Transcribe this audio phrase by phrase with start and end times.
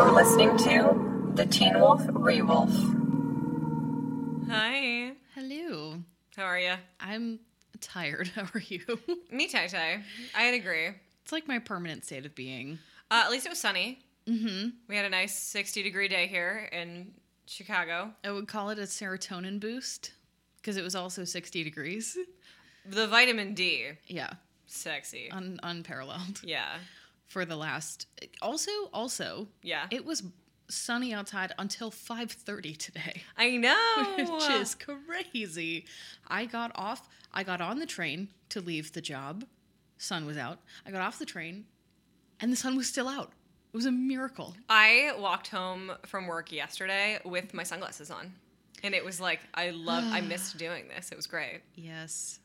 [0.00, 2.70] You're listening to the Teen Wolf Rewolf.
[4.48, 5.12] Hi.
[5.34, 5.96] Hello.
[6.34, 6.72] How are you?
[6.98, 7.38] I'm
[7.82, 8.28] tired.
[8.34, 8.80] How are you?
[9.30, 10.02] Me, Tai Tai.
[10.34, 10.86] I'd agree.
[11.22, 12.78] it's like my permanent state of being.
[13.10, 13.98] Uh, at least it was sunny.
[14.26, 14.70] Mm-hmm.
[14.88, 17.12] We had a nice 60 degree day here in
[17.44, 18.10] Chicago.
[18.24, 20.12] I would call it a serotonin boost
[20.62, 22.16] because it was also 60 degrees.
[22.86, 24.30] The vitamin D, Yeah,
[24.66, 25.30] sexy.
[25.30, 26.76] un- unparalleled Yeah.
[27.30, 28.06] For the last.
[28.42, 29.86] Also, also, Yeah.
[29.90, 30.24] it was
[30.68, 33.22] sunny outside until 5:30 today.
[33.36, 34.14] I know.
[34.18, 35.86] which is crazy.
[36.26, 39.44] I got off, I got on the train to leave the job.
[39.96, 40.58] Sun was out.
[40.84, 41.66] I got off the train
[42.40, 43.32] and the sun was still out.
[43.72, 44.56] It was a miracle.
[44.68, 48.32] I walked home from work yesterday with my sunglasses on.
[48.82, 51.12] And it was like, I love, I missed doing this.
[51.12, 51.60] It was great.
[51.76, 52.39] Yes.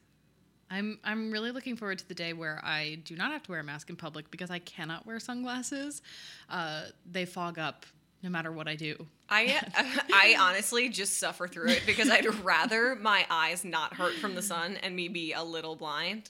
[0.70, 3.60] I'm I'm really looking forward to the day where I do not have to wear
[3.60, 6.02] a mask in public because I cannot wear sunglasses.
[6.50, 7.86] Uh, they fog up
[8.23, 9.08] no matter what I do.
[9.30, 9.62] I
[10.14, 14.42] I honestly just suffer through it because I'd rather my eyes not hurt from the
[14.42, 16.30] sun and me be a little blind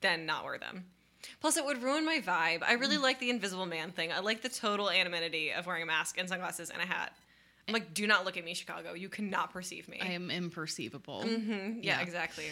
[0.00, 0.86] than not wear them.
[1.40, 2.62] Plus, it would ruin my vibe.
[2.62, 4.12] I really like the Invisible Man thing.
[4.12, 7.14] I like the total anonymity of wearing a mask and sunglasses and a hat.
[7.66, 8.92] I'm like, do not look at me, Chicago.
[8.92, 10.00] You cannot perceive me.
[10.02, 11.24] I am imperceivable.
[11.24, 11.76] Mhm.
[11.82, 12.00] Yeah, yeah.
[12.00, 12.46] exactly.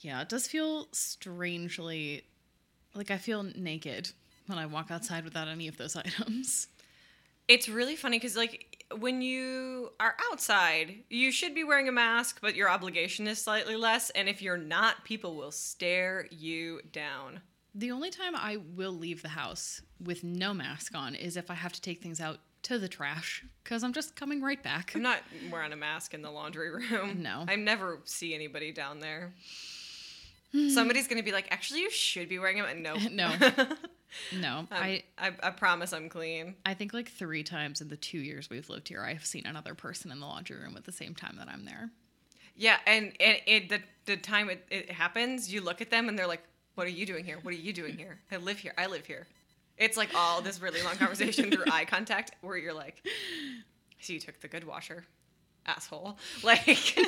[0.00, 2.24] Yeah, it does feel strangely
[2.94, 4.10] like I feel naked
[4.46, 6.68] when I walk outside without any of those items.
[7.48, 12.38] It's really funny because, like, when you are outside, you should be wearing a mask,
[12.42, 14.10] but your obligation is slightly less.
[14.10, 17.40] And if you're not, people will stare you down.
[17.74, 21.54] The only time I will leave the house with no mask on is if I
[21.54, 24.92] have to take things out to the trash because I'm just coming right back.
[24.94, 27.22] I'm not wearing a mask in the laundry room.
[27.22, 27.44] No.
[27.46, 29.32] I never see anybody down there.
[30.52, 30.68] Hmm.
[30.70, 32.98] Somebody's gonna be like, actually, you should be wearing them.
[33.14, 33.66] No, No.
[34.40, 36.54] No, I I, I promise I'm clean.
[36.64, 39.44] I think like three times in the two years we've lived here, I have seen
[39.46, 41.90] another person in the laundry room at the same time that I'm there.
[42.56, 46.18] Yeah, and and it the the time it, it happens, you look at them and
[46.18, 46.42] they're like,
[46.74, 47.38] "What are you doing here?
[47.42, 48.18] What are you doing here?
[48.32, 48.72] I live here.
[48.78, 49.26] I live here."
[49.76, 53.06] It's like all this really long conversation through eye contact where you're like,
[54.00, 55.04] "So you took the good washer,
[55.66, 56.98] asshole." Like,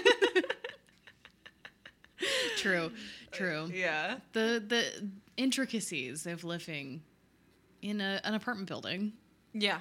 [2.56, 2.90] True,
[3.32, 3.70] true.
[3.72, 4.16] yeah.
[4.32, 7.02] The the intricacies of living
[7.82, 9.12] in a, an apartment building,
[9.54, 9.80] Yeah.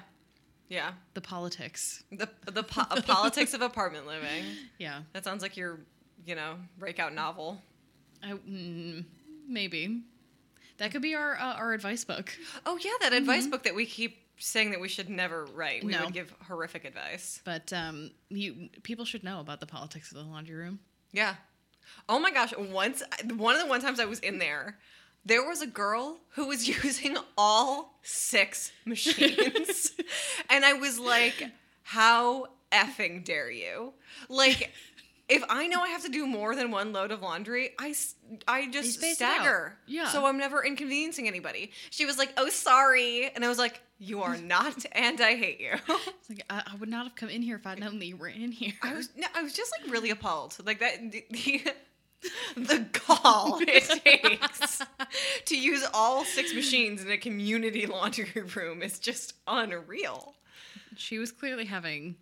[0.68, 0.92] Yeah.
[1.14, 2.02] the politics.
[2.10, 4.44] The the po- politics of apartment living.
[4.78, 5.80] Yeah, That sounds like your,
[6.26, 7.60] you know, breakout novel.
[8.22, 9.04] I mm,
[9.48, 10.02] maybe
[10.78, 12.32] that could be our uh, our advice book.
[12.66, 15.84] Oh yeah, that advice book that we keep saying that we should never write.
[15.84, 16.04] We No.
[16.04, 17.42] would give horrific advice.
[17.44, 20.78] But um, you people should know about the politics of the laundry room.
[21.12, 21.34] Yeah.
[22.08, 23.02] Oh my gosh, once
[23.36, 24.78] one of the one times I was in there,
[25.24, 29.92] there was a girl who was using all six machines.
[30.50, 31.50] and I was like,
[31.82, 33.92] how effing dare you?
[34.28, 34.72] Like
[35.30, 37.94] if I know I have to do more than one load of laundry, I,
[38.46, 39.34] I just space it out.
[39.36, 39.76] stagger.
[39.86, 40.08] Yeah.
[40.08, 41.70] So I'm never inconveniencing anybody.
[41.90, 45.60] She was like, "Oh, sorry," and I was like, "You are not, and I hate
[45.60, 45.72] you."
[46.28, 48.28] Like I, I would not have come in here if I'd known that you were
[48.28, 48.74] in here.
[48.82, 50.56] I was no, I was just like really appalled.
[50.64, 51.62] Like that the the,
[52.56, 54.82] the gall it takes
[55.46, 60.34] to use all six machines in a community laundry room is just unreal.
[60.96, 62.16] She was clearly having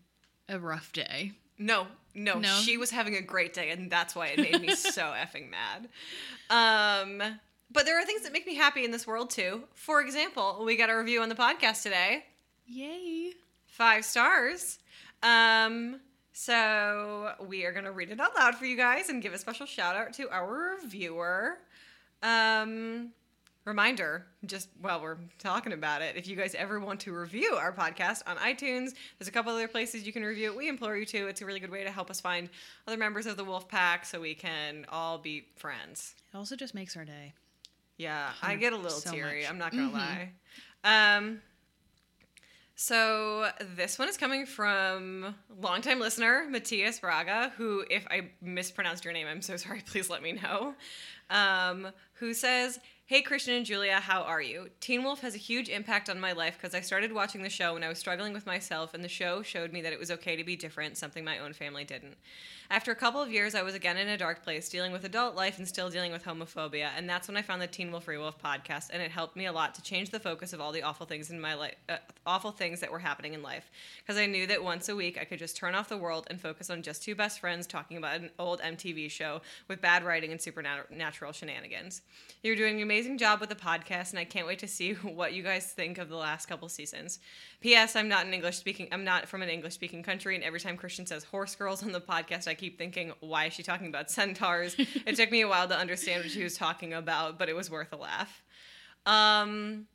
[0.48, 1.32] a rough day.
[1.58, 2.48] No, no, No?
[2.62, 5.88] she was having a great day, and that's why it made me so effing mad.
[6.50, 7.22] Um,
[7.70, 9.64] but there are things that make me happy in this world too.
[9.74, 12.24] For example, we got a review on the podcast today.
[12.66, 13.32] Yay!
[13.66, 14.78] five stars.
[15.22, 16.00] Um,
[16.32, 19.66] so we are gonna read it out loud for you guys and give a special
[19.66, 21.58] shout out to our reviewer.
[22.22, 23.10] Um,
[23.68, 27.72] reminder, just while we're talking about it, if you guys ever want to review our
[27.72, 30.56] podcast on iTunes, there's a couple other places you can review it.
[30.56, 31.28] We implore you to.
[31.28, 32.48] It's a really good way to help us find
[32.86, 36.14] other members of the Wolf Pack so we can all be friends.
[36.32, 37.34] It also just makes our day.
[37.96, 39.42] Yeah, I get a little So teary.
[39.42, 39.50] much.
[39.50, 39.92] I'm not gonna Mhm.
[39.92, 40.32] lie.
[40.84, 41.42] Um,
[42.76, 49.12] so this one is coming from longtime listener Matthias Braga, who, if I mispronounced your
[49.12, 49.80] name, I'm so sorry.
[49.86, 50.74] Please let me know.
[51.28, 54.68] Um, who says, "Hey Christian and Julia, how are you?
[54.80, 57.72] Teen Wolf has a huge impact on my life because I started watching the show
[57.72, 60.36] when I was struggling with myself, and the show showed me that it was okay
[60.36, 62.18] to be different, something my own family didn't.
[62.70, 65.34] After a couple of years, I was again in a dark place, dealing with adult
[65.34, 68.18] life and still dealing with homophobia, and that's when I found the Teen Wolf Free
[68.18, 70.82] Wolf podcast, and it helped me a lot to change the focus of all the
[70.82, 73.70] awful things in my life, uh, awful things that were happening in life,
[74.02, 76.38] because I knew that once a week I could just turn off the world and
[76.38, 80.30] focus on just two best friends talking about an old MTV show with bad writing
[80.30, 82.02] and supernatural shenanigans.
[82.42, 85.32] You're doing an amazing job with the podcast, and I can't wait to see what
[85.32, 87.18] you guys think of the last couple seasons.
[87.62, 87.96] P.S.
[87.96, 88.88] I'm not an English speaking.
[88.92, 91.92] I'm not from an English speaking country, and every time Christian says horse girls on
[91.92, 94.76] the podcast, I keep thinking, why is she talking about centaurs?
[94.78, 97.70] it took me a while to understand what she was talking about, but it was
[97.70, 98.42] worth a laugh.
[99.06, 99.86] Um,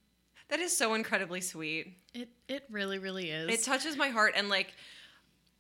[0.50, 1.98] that is so incredibly sweet.
[2.14, 3.50] It it really really is.
[3.50, 4.74] It touches my heart, and like.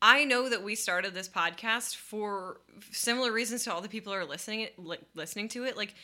[0.05, 2.59] I know that we started this podcast for
[2.91, 5.77] similar reasons to all the people who are listening li- listening to it.
[5.77, 5.95] Like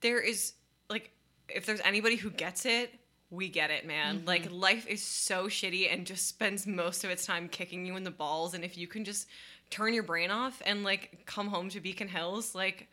[0.00, 0.54] there is
[0.88, 1.10] like
[1.50, 2.98] if there's anybody who gets it,
[3.28, 4.24] we get it, man.
[4.26, 8.04] Like life is so shitty and just spends most of its time kicking you in
[8.04, 9.28] the balls and if you can just
[9.72, 12.88] turn your brain off and like come home to Beacon Hills, like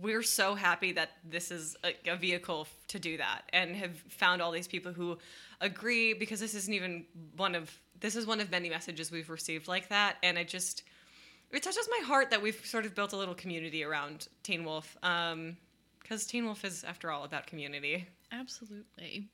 [0.00, 4.40] we're so happy that this is a, a vehicle to do that and have found
[4.40, 5.18] all these people who
[5.60, 7.04] agree because this isn't even
[7.36, 7.70] one of
[8.00, 10.84] this is one of many messages we've received like that and it just
[11.50, 14.96] it touches my heart that we've sort of built a little community around teen wolf
[15.02, 15.56] um
[16.00, 19.28] because teen wolf is after all about community Absolutely.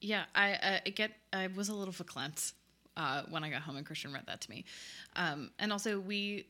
[0.00, 1.12] Yeah, I, uh, I get.
[1.32, 2.52] I was a little verklempt
[2.98, 4.66] uh, when I got home and Christian read that to me,
[5.16, 6.46] um, and also we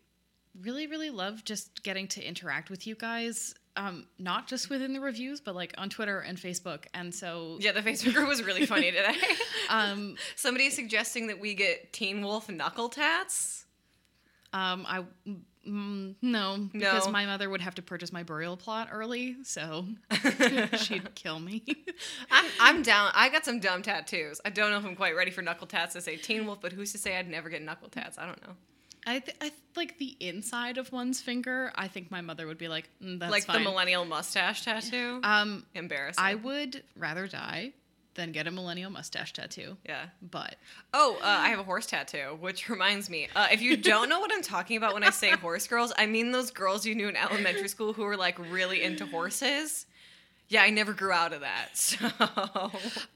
[0.62, 3.54] really, really love just getting to interact with you guys.
[3.76, 6.86] Um, not just within the reviews, but like on Twitter and Facebook.
[6.94, 9.14] And so, yeah the facebook group was really funny today
[9.70, 13.66] um, somebody suggesting that we get teen wolf knuckle tats
[14.52, 15.04] um, I
[15.68, 17.12] mm, no because No.
[17.12, 19.86] my mother would have to purchase my burial plot early, so
[20.78, 21.62] she'd kill me.
[22.30, 25.30] I'm, I'm down i got some dumb tattoos i don't know if i'm quite ready
[25.30, 27.88] for knuckle tats to say teen wolf but who's to say i'd never get knuckle
[27.88, 28.54] tats i don't know
[29.06, 31.72] I, th- I th- like the inside of one's finger.
[31.74, 35.20] I think my mother would be like, mm, "That's like fine." the millennial mustache tattoo
[35.22, 37.72] Um, embarrassing I would rather die
[38.18, 39.78] than get a millennial mustache tattoo.
[39.86, 40.56] yeah But
[40.92, 43.28] Oh, uh, I have a horse tattoo, which reminds me.
[43.34, 46.04] Uh, if you don't know what I'm talking about when I say horse girls, I
[46.06, 49.86] mean those girls you knew in elementary school who were like really into horses.
[50.48, 51.68] Yeah, I never grew out of that.
[51.74, 52.06] So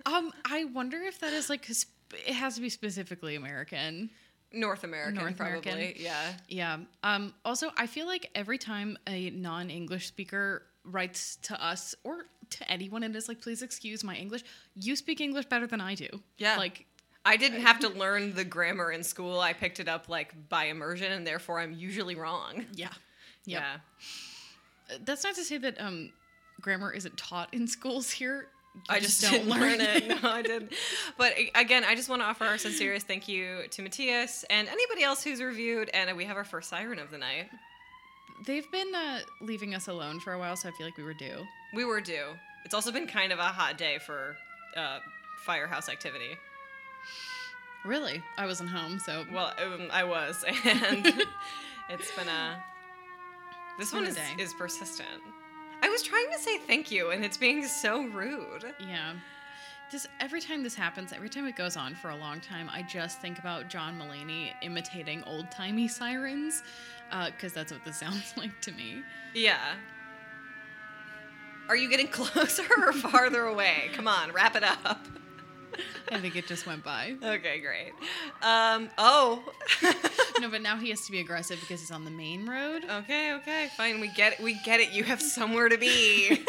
[0.06, 1.86] um, I wonder if that is like 'cause
[2.26, 4.10] it has to be specifically American.
[4.54, 5.72] North American, North probably.
[5.72, 6.02] American.
[6.02, 6.32] Yeah.
[6.48, 6.76] Yeah.
[7.02, 12.70] Um, also, I feel like every time a non-English speaker writes to us or to
[12.70, 14.42] anyone and is like, "Please excuse my English,"
[14.74, 16.08] you speak English better than I do.
[16.38, 16.56] Yeah.
[16.56, 16.86] Like,
[17.24, 19.40] I didn't have to learn the grammar in school.
[19.40, 22.66] I picked it up like by immersion, and therefore I'm usually wrong.
[22.74, 22.88] yeah.
[23.44, 23.62] Yep.
[23.62, 24.96] Yeah.
[25.04, 26.12] That's not to say that um,
[26.60, 28.48] grammar isn't taught in schools here.
[28.74, 30.08] You I just, didn't learn it.
[30.08, 30.72] No, I didn't.
[31.18, 35.02] But again, I just want to offer our sincerest thank you to Matthias and anybody
[35.02, 35.90] else who's reviewed.
[35.92, 37.50] And we have our first siren of the night.
[38.44, 41.14] They've been uh, leaving us alone for a while, so I feel like we were
[41.14, 41.46] due.
[41.74, 42.26] We were due.
[42.64, 44.36] It's also been kind of a hot day for
[44.76, 44.98] uh,
[45.44, 46.36] firehouse activity.
[47.84, 51.06] Really, I wasn't home, so Well, um, I was, and
[51.90, 52.62] it's been a.
[53.78, 55.08] This one is, is persistent.
[55.82, 58.64] I was trying to say thank you, and it's being so rude.
[58.80, 59.14] yeah.
[59.92, 62.80] This every time this happens, every time it goes on for a long time, I
[62.82, 66.62] just think about John Mulaney imitating old timey sirens,
[67.26, 69.02] because that's what this sounds like to me.
[69.34, 69.74] Yeah.
[71.68, 73.90] Are you getting closer or farther away?
[73.92, 75.06] Come on, wrap it up.
[76.10, 77.16] I think it just went by.
[77.22, 77.92] Okay, great.
[78.42, 79.44] Um, oh.
[80.40, 82.84] No, but now he has to be aggressive because he's on the main road.
[82.90, 84.00] okay, okay, fine.
[84.00, 84.40] We get it.
[84.40, 84.90] We get it.
[84.92, 86.44] You have somewhere to be.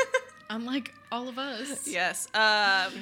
[0.50, 1.88] Unlike all of us.
[1.88, 2.28] yes.
[2.34, 2.94] Um,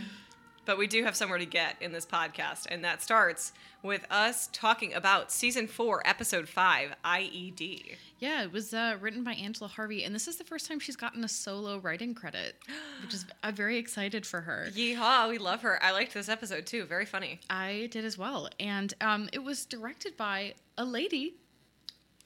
[0.72, 3.52] but we do have somewhere to get in this podcast, and that starts
[3.84, 7.98] with us talking about season four, episode five, IED.
[8.20, 10.96] Yeah, it was uh, written by Angela Harvey, and this is the first time she's
[10.96, 12.56] gotten a solo writing credit,
[13.04, 14.68] which is I'm very excited for her.
[14.72, 15.78] Yeehaw, we love her.
[15.84, 16.86] I liked this episode too.
[16.86, 17.42] Very funny.
[17.50, 21.34] I did as well, and um, it was directed by a lady.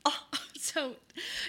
[0.06, 0.20] Oh,
[0.74, 0.94] So,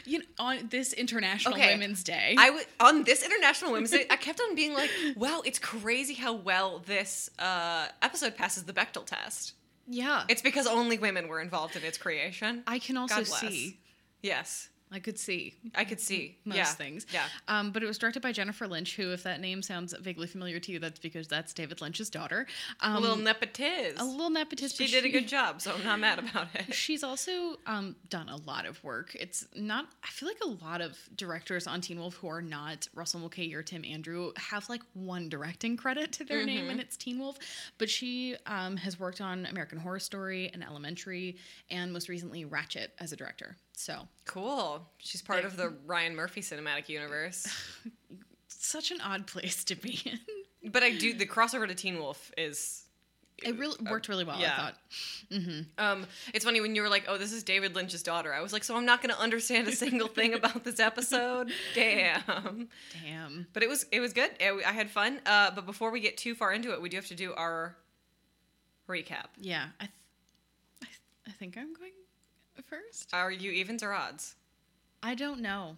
[0.05, 1.73] you know, on this International Okay.
[1.75, 5.43] Women's Day, I w- on this International Women's Day, I kept on being like, "Wow,
[5.45, 9.55] it's crazy how well this uh, episode passes the Bechdel test."
[9.89, 12.63] yeah, It's because only women were involved in its creation.
[12.67, 13.41] I can also God bless.
[13.41, 13.79] see.
[14.23, 16.65] yes, I could see I could see most yeah.
[16.65, 17.07] things.
[17.13, 17.25] Yeah.
[17.49, 20.61] Um, but it was directed by Jennifer Lynch, who, if that name sounds vaguely familiar
[20.61, 22.47] to you, that's because that's David Lynch's daughter.
[22.81, 24.01] Um, a little nepotist.
[24.01, 24.77] a little nepotist.
[24.77, 26.73] She did a good job, so I'm not mad about it.
[26.75, 29.17] She's also um, done a lot of work.
[29.19, 29.87] It's not.
[30.05, 33.55] I feel like a lot of directors on Teen Wolf who are not Russell Mulcahy
[33.55, 37.39] or Tim Andrew have like one directing credit to their name, and it's Teen Wolf.
[37.79, 41.37] But she um, has worked on American Horror Story and Elementary,
[41.71, 43.57] and most recently Ratched as a director.
[43.77, 44.85] So Cool.
[44.99, 47.47] She's part of the Ryan Murphy cinematic universe.
[48.49, 50.19] such an odd place to be in.
[50.73, 52.83] But I do the crossover to Teen Wolf is
[53.45, 54.55] It really worked really well, yeah.
[54.55, 55.65] I thought.
[55.79, 58.53] Um, it's funny when you were like, "Oh, this is David Lynch's daughter." I was
[58.53, 62.69] like, "So I'm not going to understand a single thing about this episode." Damn.
[63.05, 63.47] Damn.
[63.53, 64.31] But it was it was good.
[64.41, 65.21] I had fun.
[65.27, 67.77] Uh, but before we get too far into it, we do have to do our
[68.89, 69.27] recap.
[69.41, 69.93] Yeah, I, th-
[70.83, 71.93] I, th- I think I'm going
[72.63, 73.11] first.
[73.13, 74.35] Are you evens or odds?
[75.03, 75.77] I don't know.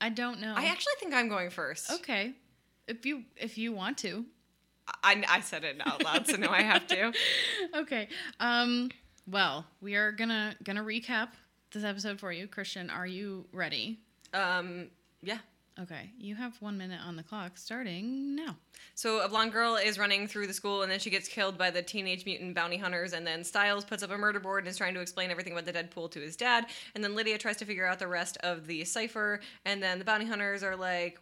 [0.00, 0.54] I don't know.
[0.56, 1.90] I actually think I'm going first.
[1.90, 2.32] okay.
[2.86, 4.24] If you if you want to.
[5.02, 7.12] I, I said it out loud, so now I have to.
[7.76, 8.08] Okay.
[8.38, 8.90] Um.
[9.26, 11.30] Well, we are gonna gonna recap
[11.72, 12.88] this episode for you, Christian.
[12.90, 13.98] Are you ready?
[14.32, 14.88] Um,
[15.22, 15.38] yeah.
[15.78, 16.10] Okay.
[16.18, 18.56] You have one minute on the clock, starting now.
[18.94, 21.70] So a blonde girl is running through the school, and then she gets killed by
[21.70, 23.12] the teenage mutant bounty hunters.
[23.12, 25.66] And then Stiles puts up a murder board and is trying to explain everything about
[25.66, 26.66] the Deadpool to his dad.
[26.94, 29.40] And then Lydia tries to figure out the rest of the cipher.
[29.66, 31.18] And then the bounty hunters are like,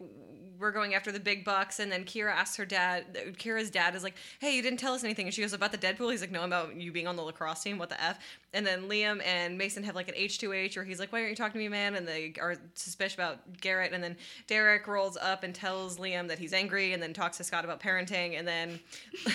[0.58, 3.14] "We're going after the big bucks." And then Kira asks her dad.
[3.38, 5.78] Kira's dad is like, "Hey, you didn't tell us anything." And she goes, "About the
[5.78, 7.78] Deadpool." He's like, "No, about you being on the lacrosse team.
[7.78, 8.18] What the f?"
[8.52, 11.20] And then Liam and Mason have like an H two H, where he's like, "Why
[11.20, 13.92] aren't you talking to me, man?" And they are suspicious about Garrett.
[13.92, 17.44] And then Derek rolls up and tells Liam that he's angry, and then talks to
[17.44, 18.38] Scott about parenting.
[18.38, 18.80] And then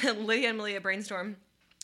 [0.25, 1.37] Lydia and Malia brainstorm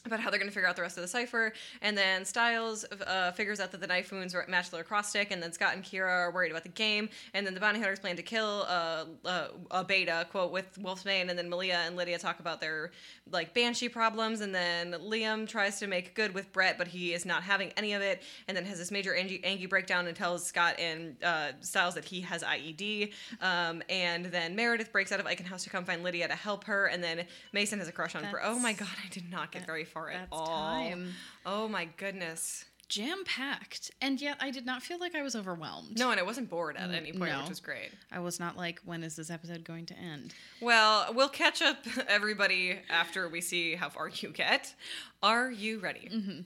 [0.05, 1.53] about how they're going to figure out the rest of the cipher.
[1.81, 5.31] And then Stiles uh, figures out that the knife wounds match the lacrosse stick.
[5.31, 7.09] And then Scott and Kira are worried about the game.
[7.33, 11.29] And then the bounty hunters plan to kill uh, uh, a beta, quote, with Wolfsbane.
[11.29, 12.91] And then Malia and Lydia talk about their
[13.31, 14.41] like banshee problems.
[14.41, 17.93] And then Liam tries to make good with Brett, but he is not having any
[17.93, 18.21] of it.
[18.47, 22.05] And then has this major Angie, Angie breakdown and tells Scott and uh, Stiles that
[22.05, 23.11] he has IED.
[23.41, 26.65] Um, and then Meredith breaks out of Eichen House to come find Lydia to help
[26.65, 26.87] her.
[26.87, 28.43] And then Mason has a crush on her.
[28.43, 30.47] Oh my god, I did not get very at that's all.
[30.47, 31.13] time.
[31.45, 32.65] Oh my goodness.
[32.87, 35.97] Jam packed, and yet I did not feel like I was overwhelmed.
[35.97, 37.39] No, and I wasn't bored at any point, no.
[37.39, 37.89] which was great.
[38.11, 40.35] I was not like, when is this episode going to end?
[40.61, 44.75] Well, we'll catch up everybody after we see how far you get.
[45.23, 46.09] Are you ready?
[46.13, 46.41] Mm-hmm.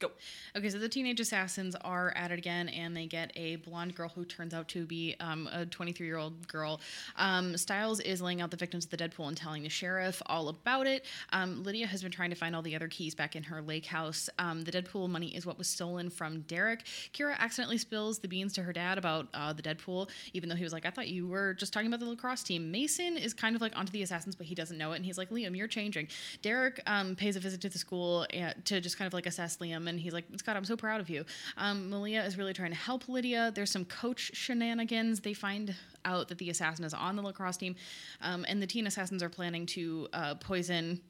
[0.00, 0.10] Go.
[0.56, 4.08] Okay, so the teenage assassins are at it again, and they get a blonde girl
[4.08, 6.80] who turns out to be um, a 23 year old girl.
[7.16, 10.48] Um, Stiles is laying out the victims of the Deadpool and telling the sheriff all
[10.48, 11.04] about it.
[11.32, 13.86] Um, Lydia has been trying to find all the other keys back in her lake
[13.86, 14.28] house.
[14.40, 16.84] Um, the Deadpool money is what was stolen from Derek.
[17.12, 20.64] Kira accidentally spills the beans to her dad about uh, the Deadpool, even though he
[20.64, 22.72] was like, I thought you were just talking about the lacrosse team.
[22.72, 25.18] Mason is kind of like onto the assassins, but he doesn't know it, and he's
[25.18, 26.08] like, Liam, you're changing.
[26.42, 29.58] Derek um, pays a visit to the school and, to just kind of like assess
[29.58, 31.24] Liam, and he's like, Scott, I'm so proud of you.
[31.56, 33.52] Um, Malia is really trying to help Lydia.
[33.54, 35.20] There's some coach shenanigans.
[35.20, 35.74] They find
[36.04, 37.76] out that the assassin is on the lacrosse team,
[38.20, 41.00] um, and the teen assassins are planning to uh, poison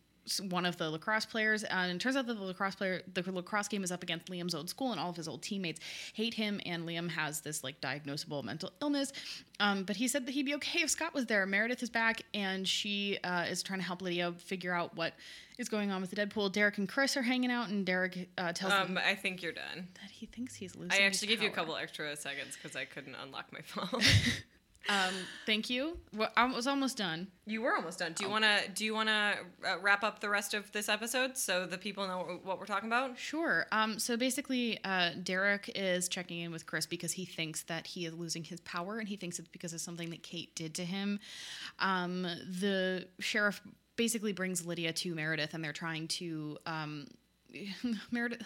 [0.48, 1.64] one of the lacrosse players.
[1.64, 4.26] Uh, and it turns out that the lacrosse player, the lacrosse game is up against
[4.26, 5.80] Liam's old school, and all of his old teammates
[6.14, 6.60] hate him.
[6.66, 9.12] And Liam has this like diagnosable mental illness.
[9.60, 11.46] Um, but he said that he'd be okay if Scott was there.
[11.46, 15.14] Meredith is back, and she uh, is trying to help Lydia figure out what
[15.58, 16.50] is going on with the Deadpool.
[16.50, 19.88] Derek and Chris are hanging out, and Derek uh, tells Um, I think you're done.
[20.02, 20.92] that he thinks he's losing.
[20.92, 24.00] I actually gave you a couple extra seconds because I couldn't unlock my phone.
[24.88, 25.14] Um,
[25.46, 25.96] thank you.
[26.14, 27.28] Well, I was almost done.
[27.46, 28.12] you were almost done.
[28.12, 29.36] Do you wanna Do you wanna
[29.66, 32.88] uh, wrap up the rest of this episode so the people know what we're talking
[32.88, 33.18] about?
[33.18, 33.66] Sure.
[33.72, 38.04] Um, so basically, uh, Derek is checking in with Chris because he thinks that he
[38.04, 40.84] is losing his power, and he thinks it's because of something that Kate did to
[40.84, 41.18] him.
[41.78, 43.62] Um, the sheriff
[43.96, 46.58] basically brings Lydia to Meredith, and they're trying to.
[46.66, 47.06] Um,
[48.10, 48.42] Meredith,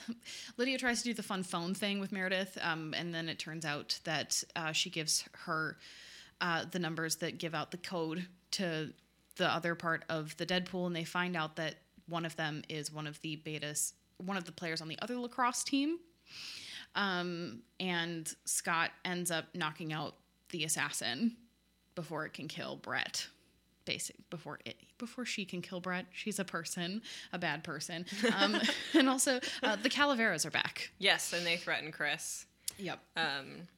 [0.59, 3.65] Lydia tries to do the fun phone thing with Meredith, um, and then it turns
[3.65, 5.79] out that uh, she gives her
[6.41, 8.93] uh, the numbers that give out the code to
[9.37, 11.77] the other part of the Deadpool, and they find out that
[12.09, 15.17] one of them is one of the betas, one of the players on the other
[15.17, 15.99] lacrosse team.
[16.95, 20.15] Um, and Scott ends up knocking out
[20.51, 21.37] the assassin
[21.95, 23.27] before it can kill Brett.
[23.85, 27.01] Basic before it before she can kill Brett, she's a person,
[27.33, 28.05] a bad person.
[28.37, 28.61] Um,
[28.95, 30.91] and also, uh, the Calaveras are back.
[30.99, 32.45] Yes, and they threaten Chris.
[32.79, 33.01] Yep.
[33.17, 33.69] Um,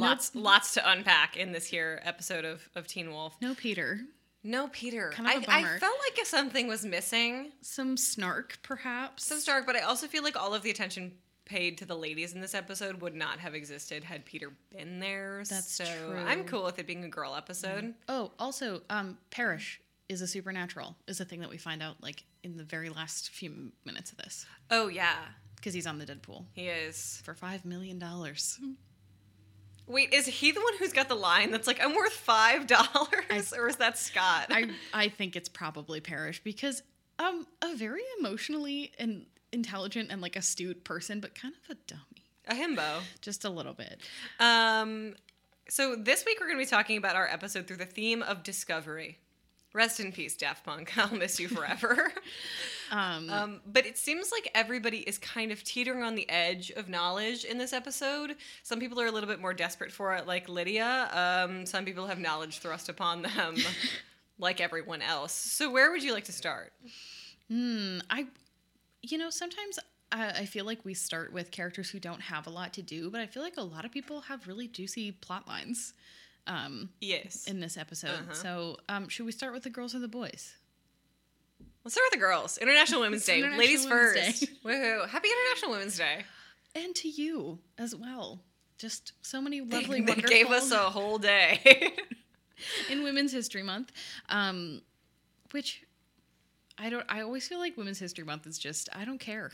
[0.00, 3.36] lots lots to unpack in this here episode of, of Teen Wolf.
[3.40, 4.00] No Peter.
[4.42, 5.10] No, Peter.
[5.12, 7.52] Kind of a I, felt like if something was missing.
[7.60, 9.26] Some snark, perhaps.
[9.26, 11.12] Some Stark, but I also feel like all of the attention
[11.44, 15.42] paid to the ladies in this episode would not have existed had Peter been there.
[15.48, 16.16] That's so true.
[16.16, 17.92] I'm cool with it being a girl episode.
[18.08, 20.96] Oh, also, um, Parrish is a supernatural.
[21.06, 24.18] Is a thing that we find out like in the very last few minutes of
[24.18, 25.16] this Oh yeah,
[25.56, 27.20] because he's on the Deadpool he is.
[27.24, 28.58] for five million dollars.
[29.90, 33.52] Wait, is he the one who's got the line that's like, "I'm worth five dollars,"
[33.56, 34.46] or is that Scott?
[34.50, 36.82] I I think it's probably Parrish because
[37.18, 42.24] um a very emotionally and intelligent and like astute person, but kind of a dummy,
[42.46, 43.00] a himbo.
[43.20, 44.00] just a little bit.
[44.38, 45.14] Um,
[45.68, 48.42] so this week we're going to be talking about our episode through the theme of
[48.42, 49.18] discovery.
[49.72, 50.92] Rest in peace, Daft Punk.
[50.96, 52.12] I'll miss you forever.
[52.92, 56.88] Um, um, but it seems like everybody is kind of teetering on the edge of
[56.88, 58.34] knowledge in this episode.
[58.64, 61.08] Some people are a little bit more desperate for it, like Lydia.
[61.12, 63.54] Um, some people have knowledge thrust upon them,
[64.40, 65.32] like everyone else.
[65.32, 66.72] So, where would you like to start?
[67.50, 68.26] hmm, I,
[69.02, 69.78] you know, sometimes
[70.12, 73.10] I, I feel like we start with characters who don't have a lot to do,
[73.10, 75.94] but I feel like a lot of people have really juicy plot lines
[76.46, 77.46] um, Yes.
[77.46, 78.10] in this episode.
[78.10, 78.34] Uh-huh.
[78.34, 80.54] So, um, should we start with the girls or the boys?
[81.84, 82.58] Let's start with the girls.
[82.58, 83.38] International Women's Day.
[83.38, 84.40] International Ladies Women's first.
[84.40, 84.46] Day.
[84.64, 85.08] Woohoo.
[85.08, 86.24] Happy International Women's Day.
[86.74, 88.40] And to you as well.
[88.78, 91.92] Just so many lovely, they wonderful gave us a whole day.
[92.90, 93.92] in Women's History Month,
[94.28, 94.80] um,
[95.52, 95.84] which
[96.78, 97.04] I don't.
[97.08, 99.50] I always feel like Women's History Month is just I don't care.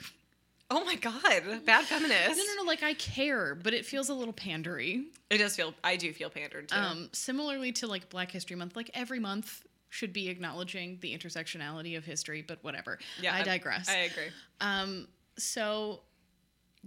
[0.71, 1.65] Oh my god.
[1.65, 2.37] Bad feminist.
[2.37, 2.67] No, no, no.
[2.67, 5.05] Like I care, but it feels a little pandery.
[5.31, 6.77] It does feel, I do feel pandered too.
[6.77, 11.97] Um, similarly to like Black History Month, like every month should be acknowledging the intersectionality
[11.97, 12.99] of history, but whatever.
[13.23, 13.89] Yeah, I digress.
[13.89, 14.25] I, agree.
[14.61, 15.09] um,
[15.39, 16.01] so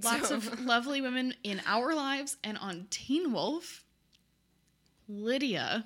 [0.04, 3.84] lots So- of lovely women in our lives and on Teen Wolf.
[5.08, 5.86] Lydia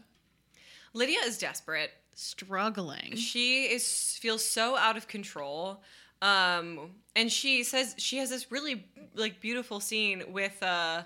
[0.93, 1.91] Lydia is desperate.
[2.13, 3.15] struggling.
[3.15, 5.81] She is feels so out of control.
[6.23, 11.03] Um, and she says she has this really like beautiful scene with uh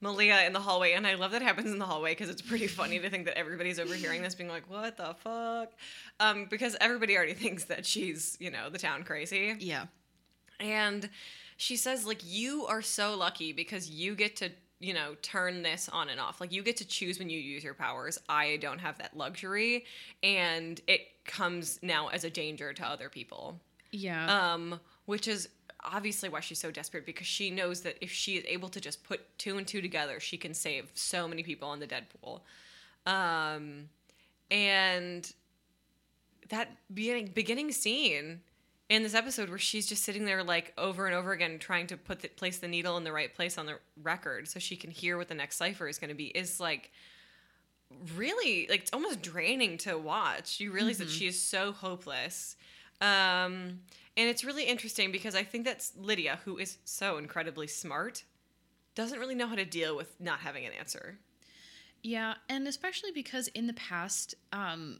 [0.00, 2.42] Malia in the hallway, and I love that it happens in the hallway because it's
[2.42, 5.70] pretty funny to think that everybody's overhearing this, being like, "What the fuck?"
[6.18, 9.54] Um, because everybody already thinks that she's, you know, the town crazy.
[9.60, 9.86] Yeah.
[10.58, 11.08] And
[11.56, 15.88] she says, like, you are so lucky because you get to, you know, turn this
[15.92, 16.40] on and off.
[16.40, 18.18] Like, you get to choose when you use your powers.
[18.28, 19.84] I don't have that luxury.
[20.22, 23.60] And it comes now as a danger to other people.
[23.92, 24.52] Yeah.
[24.54, 25.48] Um, which is
[25.84, 29.04] obviously why she's so desperate because she knows that if she is able to just
[29.04, 32.40] put two and two together, she can save so many people on the Deadpool.
[33.04, 33.88] Um,
[34.50, 35.32] and
[36.50, 38.40] that beginning beginning scene
[38.88, 41.96] in this episode where she's just sitting there like over and over again trying to
[41.96, 44.90] put the, place the needle in the right place on the record so she can
[44.90, 46.90] hear what the next cipher is going to be is like
[48.14, 52.56] really like it's almost draining to watch you realize that she is so hopeless
[53.02, 53.80] um
[54.16, 58.24] and it's really interesting because i think that's lydia who is so incredibly smart
[58.94, 61.18] doesn't really know how to deal with not having an answer
[62.02, 64.98] Yeah, and especially because in the past, um,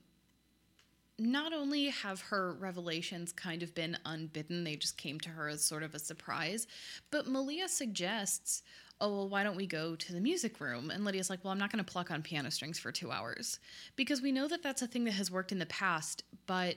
[1.19, 5.65] not only have her revelations kind of been unbidden, they just came to her as
[5.65, 6.67] sort of a surprise,
[7.11, 8.63] but Malia suggests,
[9.01, 10.91] oh, well, why don't we go to the music room?
[10.91, 13.59] And Lydia's like, well, I'm not going to pluck on piano strings for two hours.
[13.97, 16.77] Because we know that that's a thing that has worked in the past, but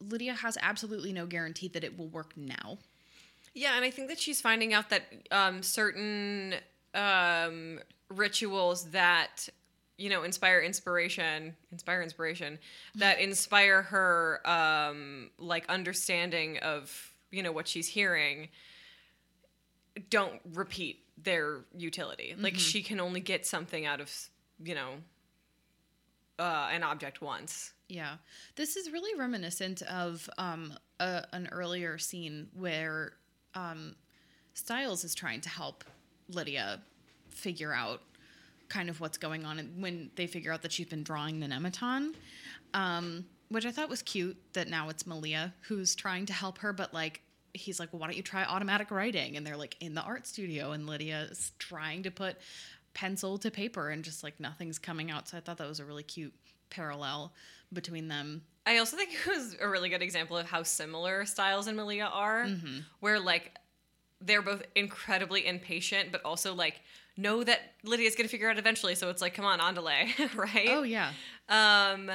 [0.00, 2.78] Lydia has absolutely no guarantee that it will work now.
[3.54, 6.54] Yeah, and I think that she's finding out that um, certain
[6.94, 9.48] um, rituals that
[9.96, 12.58] you know inspire inspiration, inspire inspiration,
[12.94, 18.48] that inspire her um, like understanding of you know what she's hearing,
[20.10, 22.34] don't repeat their utility.
[22.38, 24.12] Like she can only get something out of
[24.62, 24.94] you know
[26.38, 27.72] uh, an object once.
[27.90, 28.16] Yeah,
[28.54, 33.14] this is really reminiscent of um, a, an earlier scene where
[33.54, 33.96] um,
[34.54, 35.84] Stiles is trying to help
[36.28, 36.80] Lydia
[37.30, 38.00] figure out
[38.68, 41.46] kind of what's going on and when they figure out that she's been drawing the
[41.46, 42.14] Nemeton,
[42.74, 46.72] um, which I thought was cute that now it's Malia who's trying to help her,
[46.72, 47.22] but like
[47.52, 49.36] he's like, well, why don't you try automatic writing?
[49.36, 52.36] And they're like in the art studio, and Lydia is trying to put
[52.94, 55.28] pencil to paper, and just like nothing's coming out.
[55.28, 56.34] So I thought that was a really cute
[56.70, 57.32] parallel
[57.72, 58.42] between them.
[58.66, 62.10] I also think it was a really good example of how similar Stiles and Malia
[62.12, 62.46] are,
[63.00, 63.56] where like
[64.20, 66.80] they're both incredibly impatient, but also like
[67.16, 68.94] know that Lydia's gonna figure out eventually.
[68.94, 70.68] So it's like, come on, on delay, right?
[70.68, 71.12] Oh yeah,
[71.48, 72.10] Um,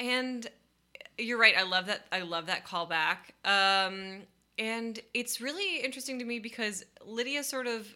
[0.00, 0.46] and
[1.18, 1.54] you're right.
[1.56, 2.06] I love that.
[2.12, 3.18] I love that callback.
[3.44, 4.22] Um,
[4.58, 7.86] and it's really interesting to me because Lydia sort of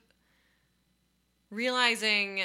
[1.50, 2.42] realizing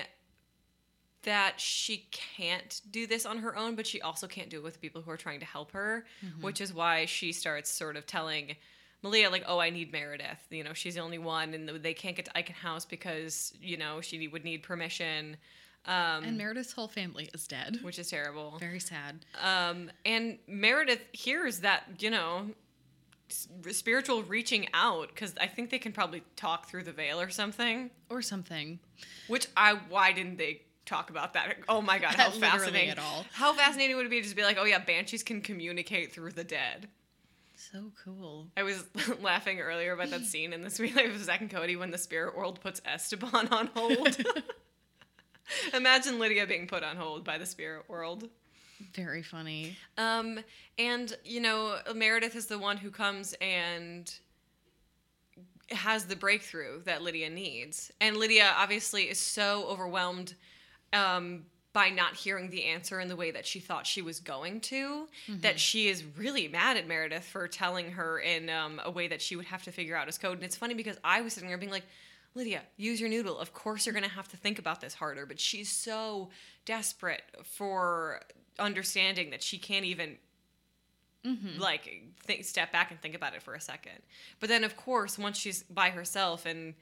[1.24, 4.74] that she can't do this on her own, but she also can't do it with
[4.74, 6.06] the people who are trying to help her,
[6.42, 8.56] which is why she starts sort of telling
[9.02, 10.40] Malia, like, oh, I need Meredith.
[10.50, 13.78] You know, she's the only one, and they can't get to Eichen House because, you
[13.78, 15.38] know, she would need permission,
[15.88, 17.78] um, and Meredith's whole family is dead.
[17.84, 18.58] which is terrible.
[18.60, 19.26] Very sad.
[19.44, 22.48] Um, and Meredith hears that, you know,
[23.30, 27.92] spiritual reaching out because I think they can probably talk through the veil or something.
[28.10, 28.80] Or something.
[29.28, 31.58] Which I why didn't they talk about that?
[31.68, 32.90] Oh my god, how fascinating!
[32.90, 33.26] at all.
[33.34, 36.32] How fascinating would it be to just be like, oh yeah, banshees can communicate through
[36.32, 36.88] the dead.
[37.56, 38.48] So cool.
[38.56, 38.84] I was
[39.22, 41.98] laughing earlier about that scene in this real life of Zack and Cody when the
[41.98, 44.18] spirit world puts Esteban on hold.
[45.74, 48.30] Imagine Lydia being put on hold by the spirit world.
[48.94, 49.78] Very funny.
[49.98, 50.40] Um,
[50.78, 54.14] and you know, Meredith is the one who comes and
[55.72, 60.36] has the breakthrough that Lydia needs, and Lydia obviously is so overwhelmed
[60.94, 64.62] um, by not hearing the answer in the way that she thought she was going
[64.62, 65.08] to
[65.42, 69.22] that she is really mad at Meredith for telling her in um, a way that
[69.22, 70.36] she would have to figure out his code.
[70.36, 71.86] And it's funny because I was sitting there being like.
[72.38, 73.40] Lydia, use your noodle.
[73.40, 76.32] Of course, you're going to have to think about this harder, but she's so
[76.66, 78.20] desperate for
[78.60, 80.18] understanding that she can't even
[81.58, 84.00] like think, step back and think about it for a second.
[84.40, 86.76] But then, of course, once she's by herself and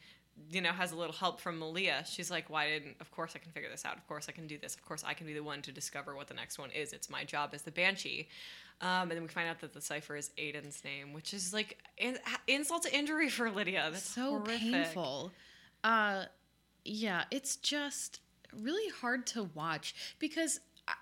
[0.49, 2.97] you know has a little help from Malia, she's like, "Why didn't?
[2.99, 3.97] Of course, I can figure this out.
[3.97, 4.75] Of course, I can do this.
[4.75, 6.93] Of course, I can be the one to discover what the next one is.
[6.93, 8.27] It's my job as the Banshee."
[8.81, 11.77] Um, and then we find out that the cipher is Aiden's name, which is like
[11.97, 13.89] in, insult to injury for Lydia.
[13.91, 14.59] That's so horrific.
[14.59, 15.31] painful.
[15.83, 16.25] Uh,
[16.83, 18.19] yeah, it's just
[18.51, 20.59] really hard to watch because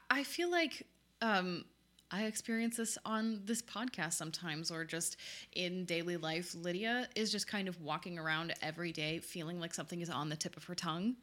[0.09, 0.85] I- feel like
[1.21, 1.65] um,
[2.11, 5.17] I experience this on this podcast sometimes, or just
[5.53, 6.53] in daily life.
[6.55, 10.35] Lydia is just kind of walking around every day feeling like something is on the
[10.35, 11.15] tip of her tongue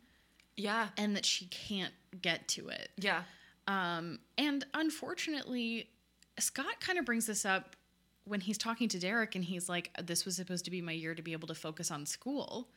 [0.57, 1.93] Yeah, and that she can't
[2.23, 2.89] get to it.
[2.97, 3.23] yeah,
[3.67, 5.91] Um, and unfortunately,
[6.39, 7.77] Scott kind of brings this up
[8.25, 11.15] when he's talking to Derek, and he's like, "This was supposed to be my year
[11.15, 12.71] to be able to focus on school."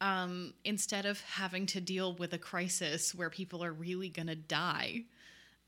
[0.00, 5.02] Um, instead of having to deal with a crisis where people are really gonna die.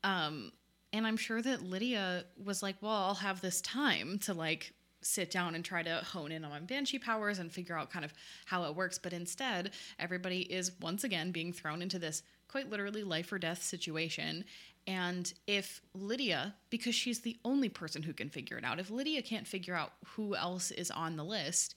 [0.03, 0.53] Um,
[0.93, 5.31] and I'm sure that Lydia was like, well, I'll have this time to like sit
[5.31, 8.13] down and try to hone in on my banshee powers and figure out kind of
[8.45, 8.97] how it works.
[8.97, 13.63] But instead, everybody is once again being thrown into this quite literally life or death
[13.63, 14.45] situation.
[14.87, 19.21] And if Lydia, because she's the only person who can figure it out, if Lydia
[19.21, 21.75] can't figure out who else is on the list,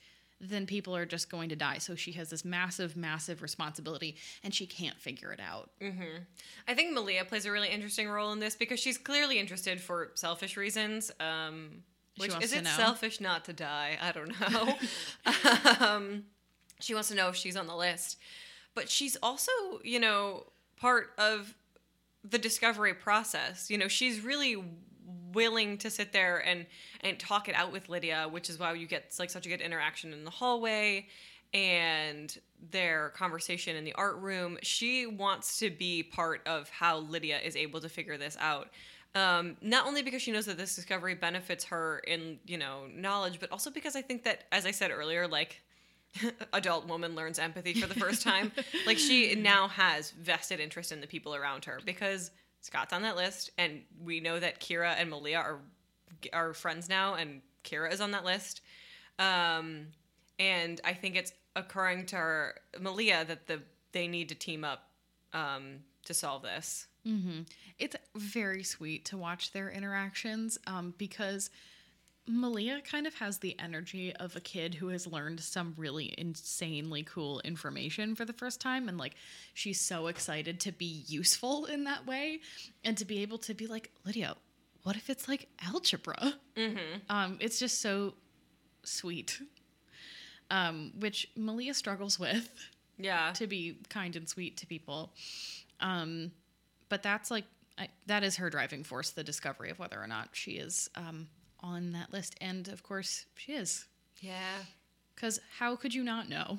[0.48, 1.78] then people are just going to die.
[1.78, 5.70] So she has this massive, massive responsibility and she can't figure it out.
[6.68, 10.10] I think Malia plays a really interesting role in this because she's clearly interested for
[10.14, 11.10] selfish reasons.
[11.20, 11.82] Um,
[12.16, 12.70] which is it know.
[12.70, 13.98] selfish not to die?
[14.00, 14.74] I don't know.
[15.86, 16.24] um,
[16.80, 18.18] she wants to know if she's on the list,
[18.74, 19.50] but she's also,
[19.82, 20.44] you know,
[20.76, 21.54] part of
[22.22, 23.70] the discovery process.
[23.70, 24.62] You know, she's really
[25.34, 26.66] willing to sit there and
[27.02, 29.60] and talk it out with Lydia, which is why you get like such a good
[29.60, 31.06] interaction in the hallway
[31.52, 32.38] and
[32.70, 34.58] their conversation in the art room.
[34.62, 38.70] She wants to be part of how Lydia is able to figure this out.
[39.14, 43.38] Um, not only because she knows that this discovery benefits her in you know knowledge,
[43.38, 45.62] but also because I think that, as I said earlier, like
[46.52, 48.50] adult woman learns empathy for the first time.
[48.86, 52.32] like she now has vested interest in the people around her because
[52.64, 55.58] Scott's on that list, and we know that Kira and Malia are
[56.32, 58.62] are friends now, and Kira is on that list.
[59.18, 59.88] Um,
[60.38, 63.60] and I think it's occurring to her, Malia that the
[63.92, 64.88] they need to team up
[65.34, 66.86] um, to solve this.
[67.78, 71.50] It's very sweet to watch their interactions um, because
[72.26, 77.02] Malia kind of has the energy of a kid who has learned some really insanely
[77.02, 78.88] cool information for the first time.
[78.88, 79.14] And like,
[79.52, 82.40] she's so excited to be useful in that way
[82.82, 84.36] and to be able to be like, Lydia,
[84.84, 86.34] what if it's like algebra?
[87.10, 88.14] Um, it's just so
[88.84, 89.40] sweet.
[90.50, 92.48] Um, which Malia struggles with
[92.98, 95.12] Yeah, to be kind and sweet to people.
[95.80, 96.30] Um,
[96.88, 97.44] but that's like
[97.78, 101.26] I, that is her driving force, the discovery of whether or not she is um,
[101.64, 102.36] on that list.
[102.40, 103.86] And of course, she is.
[104.20, 104.58] yeah,
[105.14, 106.58] Because how could you not know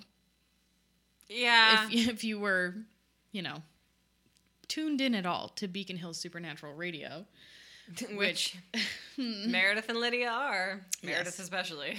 [1.29, 1.87] yeah.
[1.91, 2.75] if if you were,
[3.31, 3.61] you know,
[4.67, 7.25] tuned in at all to Beacon Hill Supernatural Radio?
[8.15, 8.57] which
[9.17, 10.81] Meredith and Lydia are.
[11.03, 11.39] Meredith Yes.
[11.39, 11.97] especially.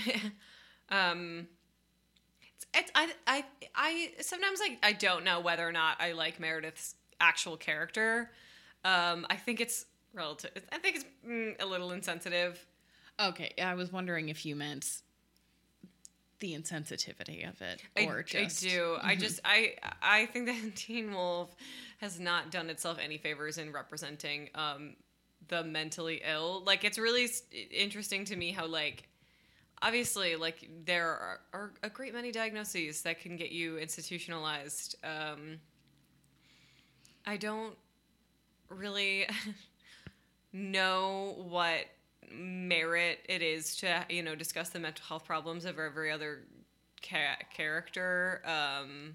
[0.91, 1.47] um,
[2.43, 6.41] it's, it's, I, I, I sometimes like I don't know whether or not I like
[6.41, 8.33] Meredith's actual character.
[8.85, 10.51] Um, I think it's relative.
[10.73, 12.65] I think it's mm, a little insensitive.
[13.19, 15.03] Okay, I was wondering if you meant
[16.41, 18.97] the insensitivity of it, I, or just I do.
[19.03, 21.55] I just I I think that Teen Wolf
[21.99, 24.97] has not done itself any favors in representing um,
[25.49, 26.63] the mentally ill.
[26.65, 27.29] Like it's really
[27.71, 29.09] interesting to me how like
[29.81, 34.97] obviously like there are, are a great many diagnoses that can get you institutionalized.
[35.05, 35.59] Um,
[37.25, 37.77] I don't
[38.69, 39.27] really
[40.53, 41.87] know what
[42.31, 46.41] merit it is to you know discuss the mental health problems of every other
[47.09, 49.15] ca- character um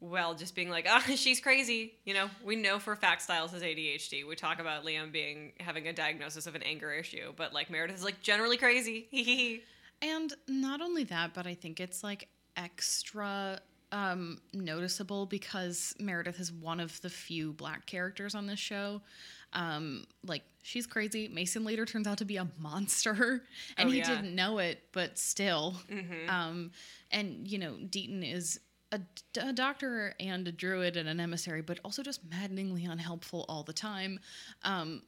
[0.00, 2.28] well just being like ah she's crazy you know?
[2.44, 5.92] We know for a fact stiles has adhd we talk about liam being having a
[5.92, 9.62] diagnosis of an anger issue but like meredith is like generally crazy.
[10.02, 13.60] And not only that, but I think it's like extra
[13.92, 19.02] um, noticeable because Meredith is one of the few black characters on this show.
[19.52, 21.28] Um, like she's crazy.
[21.28, 23.42] Mason later turns out to be a monster,
[23.76, 24.08] and Oh, he yeah.
[24.08, 25.74] didn't know it, but still.
[25.90, 26.30] Mm-hmm.
[26.30, 26.70] Um,
[27.10, 28.60] and you know, Deaton is
[28.92, 29.00] a,
[29.40, 33.72] a doctor and a druid and an emissary, but also just maddeningly unhelpful all the
[33.72, 34.20] time.
[34.64, 35.02] Um,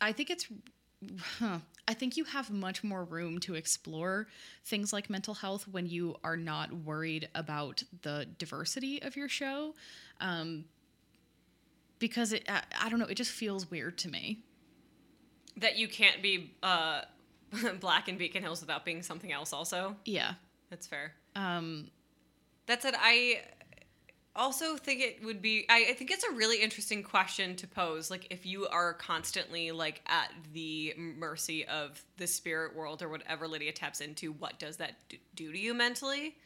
[0.00, 0.46] I think it's.
[1.38, 1.58] Huh.
[1.88, 4.28] I think you have much more room to explore
[4.64, 9.74] things like mental health when you are not worried about the diversity of your show.
[10.20, 10.64] Um,
[12.02, 14.40] because it, I, I don't know, it just feels weird to me.
[15.56, 17.02] That you can't be uh,
[17.80, 19.52] black in Beacon Hills without being something else.
[19.52, 20.32] Also, Yeah.
[20.68, 21.12] that's fair.
[21.36, 21.90] Um,
[22.66, 23.42] That said, I
[24.34, 25.66] also think it would be.
[25.68, 28.10] I, I think it's a really interesting question to pose.
[28.10, 33.46] Like, if you are constantly like at the mercy of the spirit world or whatever
[33.46, 34.96] Lydia taps into, what does that
[35.34, 36.36] do, to you mentally?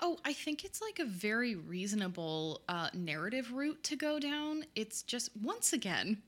[0.00, 4.64] Oh, I think it's like a very reasonable uh, narrative route to go down.
[4.74, 6.22] It's just, once again,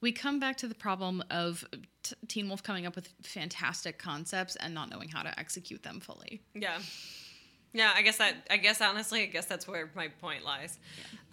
[0.00, 1.64] we come back to the problem of
[2.02, 6.00] t- Teen Wolf coming up with fantastic concepts and not knowing how to execute them
[6.00, 6.42] fully.
[6.54, 6.78] Yeah.
[7.74, 8.36] Yeah, I guess that.
[8.48, 10.78] I guess honestly, I guess that's where my point lies.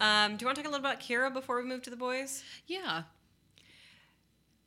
[0.00, 1.96] Um, do you want to talk a little about Kira before we move to the
[1.96, 2.42] boys?
[2.66, 3.04] Yeah.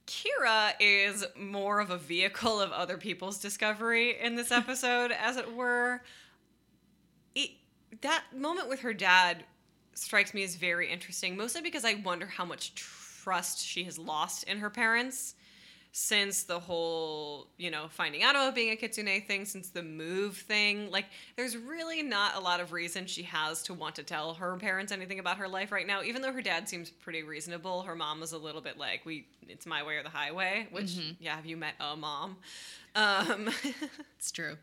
[0.07, 5.53] Kira is more of a vehicle of other people's discovery in this episode, as it
[5.53, 6.01] were.
[7.35, 7.51] It,
[8.01, 9.43] that moment with her dad
[9.95, 14.45] strikes me as very interesting, mostly because I wonder how much trust she has lost
[14.45, 15.35] in her parents
[15.97, 20.36] since the whole, you know, finding out about being a kitsune thing, since the move
[20.36, 20.91] thing.
[20.91, 21.05] Like,
[21.38, 24.91] there's really not a lot of reason she has to want to tell her parents
[24.91, 26.03] anything about her life right now.
[26.03, 29.25] Even though her dad seems pretty reasonable, her mom was a little bit like, "We,
[29.47, 32.36] it's my way or the highway." Which, yeah, have you met a mom?
[32.93, 33.49] Um,
[34.17, 34.58] It's true.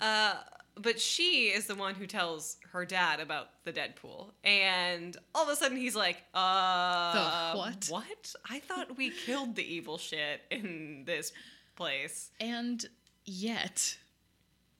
[0.00, 0.36] uh,
[0.80, 5.48] but she is the one who tells her dad about the Deadpool, and all of
[5.48, 7.86] a sudden he's like, "Uh, The what?
[7.88, 8.34] What?
[8.48, 11.32] I thought we killed the evil shit in this
[11.76, 12.84] place." And
[13.24, 13.96] yet,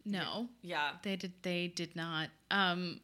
[0.05, 0.49] no.
[0.63, 1.33] Yeah, They did.
[1.43, 2.29] They did not.
[2.51, 3.01] Um,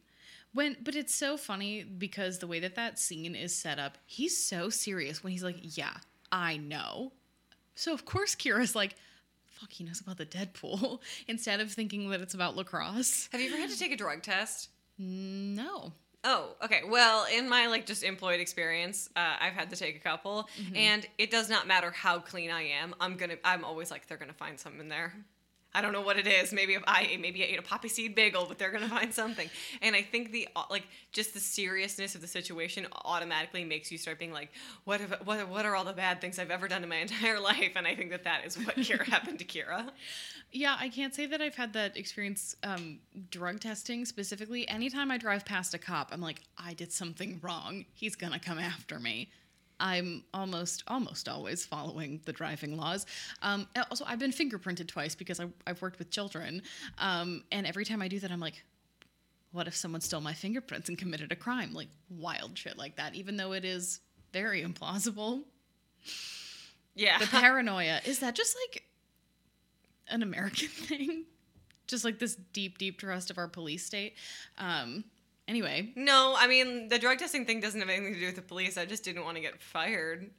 [0.54, 4.36] when, but it's so funny because the way that that scene is set up, he's
[4.36, 5.94] so serious when he's like, "Yeah,
[6.30, 7.12] I know."
[7.74, 8.96] So of course Kira's like,
[9.62, 13.28] "Fuck, he knows about the Deadpool," instead of thinking that it's about lacrosse.
[13.30, 14.70] have you ever had to take a drug test?
[14.98, 15.92] No.
[16.24, 16.82] Oh, okay.
[16.88, 21.06] Well, in my like just employed experience, uh, I've had to take a couple, and
[21.18, 22.94] it does not matter how clean I am.
[23.00, 23.36] I'm gonna.
[23.44, 25.14] I'm always like they're gonna find something in there.
[25.74, 26.52] I don't know what it is.
[26.52, 29.48] Maybe if I maybe I ate a poppy seed bagel, but they're gonna find something.
[29.80, 34.18] And I think the like just the seriousness of the situation automatically makes you start
[34.18, 34.50] being like,
[34.84, 37.40] what have, what what are all the bad things I've ever done in my entire
[37.40, 37.72] life?
[37.76, 39.90] And I think that that is what Kira happened to Kira.
[40.50, 42.98] Yeah, I can't say that I've had that experience um,
[43.30, 44.68] drug testing specifically.
[44.68, 47.86] Anytime I drive past a cop, I'm like, I did something wrong.
[47.94, 49.30] He's gonna come after me.
[49.82, 53.04] I'm almost almost always following the driving laws.
[53.42, 56.62] Um, also, I've been fingerprinted twice because I, I've worked with children,
[56.98, 58.62] um, and every time I do that, I'm like,
[59.50, 61.74] what if someone stole my fingerprints and committed a crime?
[61.74, 63.16] Like wild shit like that.
[63.16, 64.00] Even though it is
[64.32, 65.42] very implausible.
[66.94, 67.18] Yeah.
[67.18, 68.84] The paranoia is that just like
[70.08, 71.24] an American thing?
[71.88, 74.14] Just like this deep, deep trust of our police state.
[74.58, 75.04] Um,
[75.48, 78.42] anyway, no, I mean the drug testing thing doesn't have anything to do with the
[78.42, 78.76] police.
[78.78, 80.30] I just didn't want to get fired.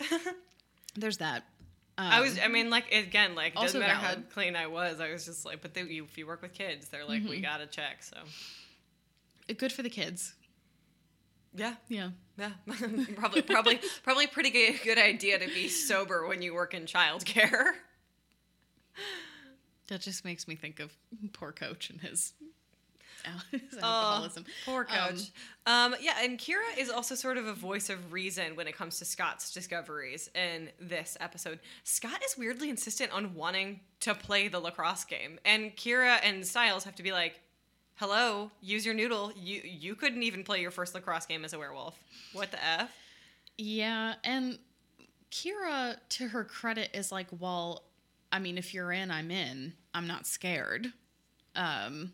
[0.96, 1.44] there's that.
[1.96, 5.00] Um, I was, I mean, like again, like it doesn't matter how clean I was.
[5.00, 7.30] I was just like, but they, you, if you work with kids, they're like, Mm-hmm.
[7.30, 8.02] we gotta check.
[8.02, 8.18] So
[9.58, 10.34] good for the kids.
[11.56, 12.10] yeah, Yeah.
[12.39, 12.52] yeah,
[13.16, 17.74] probably, probably, probably pretty good, good idea to be sober when you work in childcare.
[19.88, 20.92] That just makes me think of
[21.34, 22.34] poor coach and his,
[23.81, 24.45] Oh, alcoholism.
[24.65, 25.31] poor Um, coach.
[25.65, 28.99] Um, yeah, and Kira is also sort of a voice of reason when it comes
[28.99, 31.59] to Scott's discoveries in this episode.
[31.83, 36.83] Scott is weirdly insistent on wanting to play the lacrosse game, and Kira and Stiles
[36.83, 37.39] have to be like,
[37.95, 39.31] "Hello, use your noodle.
[39.36, 41.97] You you couldn't even play your first lacrosse game as a werewolf.
[42.33, 42.91] What the f?"
[43.57, 44.59] Yeah, and
[45.31, 47.83] Kira, to her credit, is like, well,
[48.31, 49.73] I mean, if you're in, I'm in.
[49.93, 50.91] I'm not scared.
[51.55, 52.13] Um,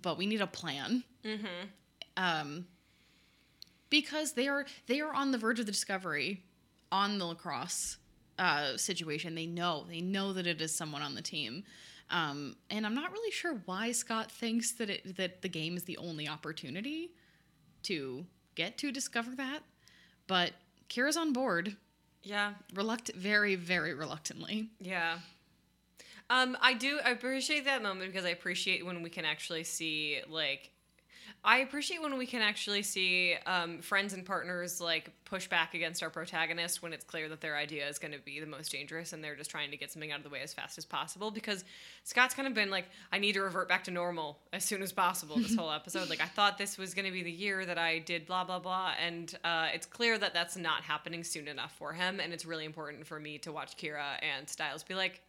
[0.00, 1.04] but we need a plan.
[1.24, 1.68] Mm-hmm.
[2.16, 2.66] Um,
[3.90, 6.42] because they are they are on the verge of the discovery
[6.90, 7.98] on the lacrosse
[8.38, 9.34] uh, situation.
[9.34, 11.64] They know they know that it is someone on the team.
[12.10, 15.84] Um, and I'm not really sure why Scott thinks that it that the game is
[15.84, 17.10] the only opportunity
[17.84, 18.24] to
[18.54, 19.60] get to discover that.
[20.26, 20.52] But
[20.88, 21.76] Kira's on board,
[22.22, 24.70] Yeah, reluctant, very, very reluctantly.
[24.80, 25.18] Yeah.
[26.32, 30.20] Um, I do I appreciate that moment because I appreciate when we can actually see
[30.30, 30.70] like
[31.44, 36.02] I appreciate when we can actually see um, friends and partners like push back against
[36.02, 39.12] our protagonist when it's clear that their idea is going to be the most dangerous
[39.12, 41.30] and they're just trying to get something out of the way as fast as possible.
[41.32, 41.64] Because
[42.04, 44.92] Scott's kind of been like, I need to revert back to normal as soon as
[44.92, 46.08] possible this whole episode.
[46.08, 48.60] like, I thought this was going to be the year that I did blah, blah,
[48.60, 48.92] blah.
[49.04, 52.20] And uh, it's clear that that's not happening soon enough for him.
[52.20, 55.22] And it's really important for me to watch Kira and Stiles be like,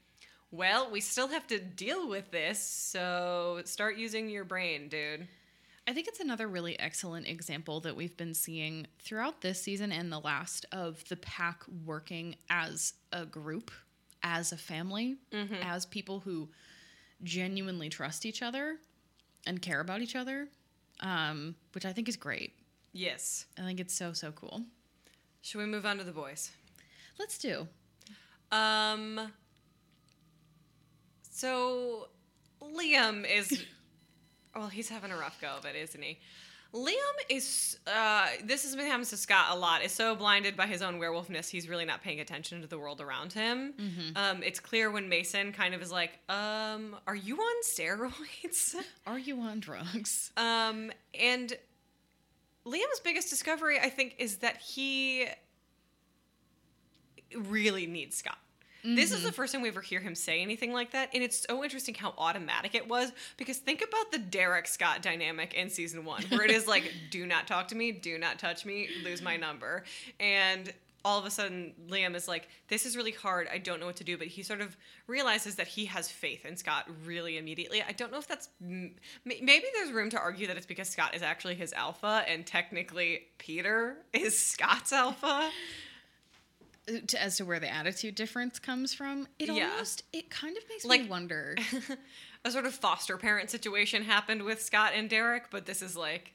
[0.53, 5.27] well, we still have to deal with this, so start using your brain, dude.
[5.87, 10.11] I think it's another really excellent example that we've been seeing throughout this season and
[10.11, 13.71] the last of the pack working as a group,
[14.21, 15.17] as a family,
[15.63, 16.49] as people who
[17.23, 18.77] genuinely trust each other
[19.47, 20.47] and care about each other,
[20.99, 22.53] um, which I think is great.
[22.93, 23.47] Yes.
[23.57, 24.61] I think it's so, so cool.
[25.41, 26.51] Should we move on to the boys?
[27.17, 27.67] Let's do.
[28.51, 29.33] Um.
[31.33, 32.09] So,
[32.61, 33.65] Liam is.
[34.55, 36.19] well, he's having a rough go of it, isn't he?
[36.75, 36.93] Liam
[37.27, 37.79] is.
[37.87, 39.83] Uh, this has been happens to Scott a lot.
[39.83, 43.01] Is so blinded by his own werewolfness, he's really not paying attention to the world
[43.01, 43.73] around him.
[44.15, 48.75] Um, it's clear when Mason kind of is like, um, "Are you on steroids?"
[49.07, 50.31] Are you on drugs?
[50.37, 51.53] Um, and
[52.65, 55.27] Liam's biggest discovery, I think, is that he
[57.35, 58.37] really needs Scott.
[58.83, 59.35] This is the mm-hmm.
[59.35, 62.13] first time we ever hear him say anything like that, and it's so interesting how
[62.17, 63.13] automatic it was.
[63.37, 67.25] Because think about the Derek Scott dynamic in season one, where it is like, "Do
[67.25, 69.83] not talk to me, do not touch me, lose my number,"
[70.19, 70.73] and
[71.05, 73.47] all of a sudden Liam is like, "This is really hard.
[73.51, 74.75] I don't know what to do." But he sort of
[75.07, 77.81] realizes that he has faith in Scott really immediately.
[77.81, 81.21] I don't know if that's maybe there's room to argue that it's because Scott is
[81.21, 85.51] actually his alpha, and technically Peter is Scott's alpha.
[87.07, 89.69] To, as to where the attitude difference comes from, it Yeah.
[89.71, 91.55] almost it kind of makes me Like- wonder.
[92.45, 96.33] a sort of foster parent situation happened with Scott and Derek, but this is like,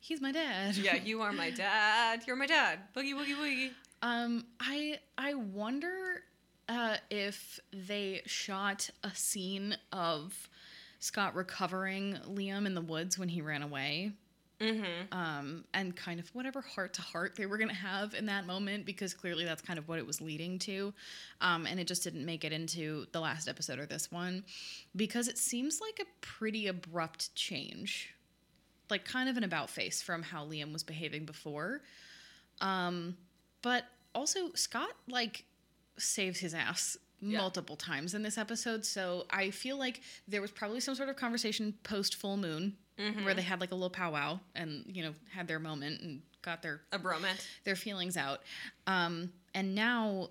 [0.00, 0.76] He's my dad.
[0.76, 2.22] yeah, you are my dad.
[2.26, 2.80] You're my dad.
[2.96, 3.70] Boogie woogie woogie.
[4.02, 6.24] Um, I I wonder
[6.68, 10.48] uh, if they shot a scene of
[10.98, 14.12] Scott recovering Liam in the woods when he ran away.
[14.60, 15.18] Mm-hmm.
[15.18, 18.84] Um, and kind of whatever heart to heart they were gonna have in that moment,
[18.84, 20.92] because clearly that's kind of what it was leading to,
[21.40, 24.44] um, and it just didn't make it into the last episode or this one,
[24.94, 28.14] because it seems like a pretty abrupt change,
[28.90, 31.80] like kind of an about face from how Liam was behaving before.
[32.60, 33.16] Um,
[33.62, 35.44] but also Scott like
[35.96, 37.38] saves his ass Yeah.
[37.38, 41.16] multiple times in this episode, so I feel like there was probably some sort of
[41.16, 42.76] conversation post full moon
[43.24, 46.60] where they had like a little powwow and you know had their moment and got
[46.62, 47.46] their A bromance.
[47.64, 48.40] their feelings out.
[48.86, 50.28] Um, and now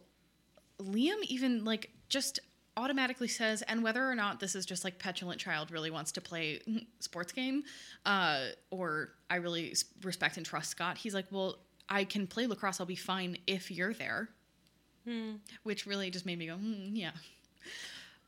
[0.79, 2.39] Liam even like just
[2.77, 6.21] automatically says, and whether or not this is just like petulant child really wants to
[6.21, 6.61] play
[6.99, 7.63] sports game,
[8.05, 10.97] uh, or I really respect and trust Scott.
[10.97, 11.57] He's like, well,
[11.89, 12.79] I can play lacrosse.
[12.79, 14.29] I'll be fine if you're there.
[15.63, 17.11] Which really just made me go, hmm, yeah.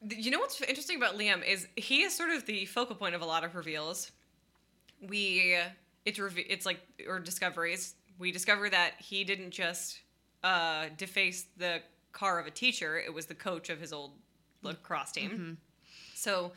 [0.09, 3.21] You know what's interesting about Liam is he is sort of the focal point of
[3.21, 4.11] a lot of reveals.
[5.07, 5.55] We
[6.05, 7.93] it's reve- it's like or discoveries.
[8.17, 9.99] We discover that he didn't just
[10.43, 11.81] uh, deface the
[12.13, 14.11] car of a teacher; it was the coach of his old
[14.63, 15.29] lacrosse team.
[16.15, 16.51] So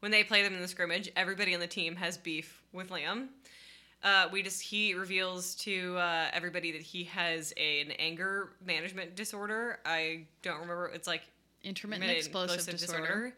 [0.00, 3.28] when they play them in the scrimmage, everybody on the team has beef with Liam.
[4.02, 9.80] Uh, we just he reveals to uh, everybody that he has an anger management disorder.
[9.84, 10.86] I don't remember.
[10.94, 11.22] It's like
[11.64, 12.26] Intermittent intermittent
[12.64, 13.34] explosive, disorder.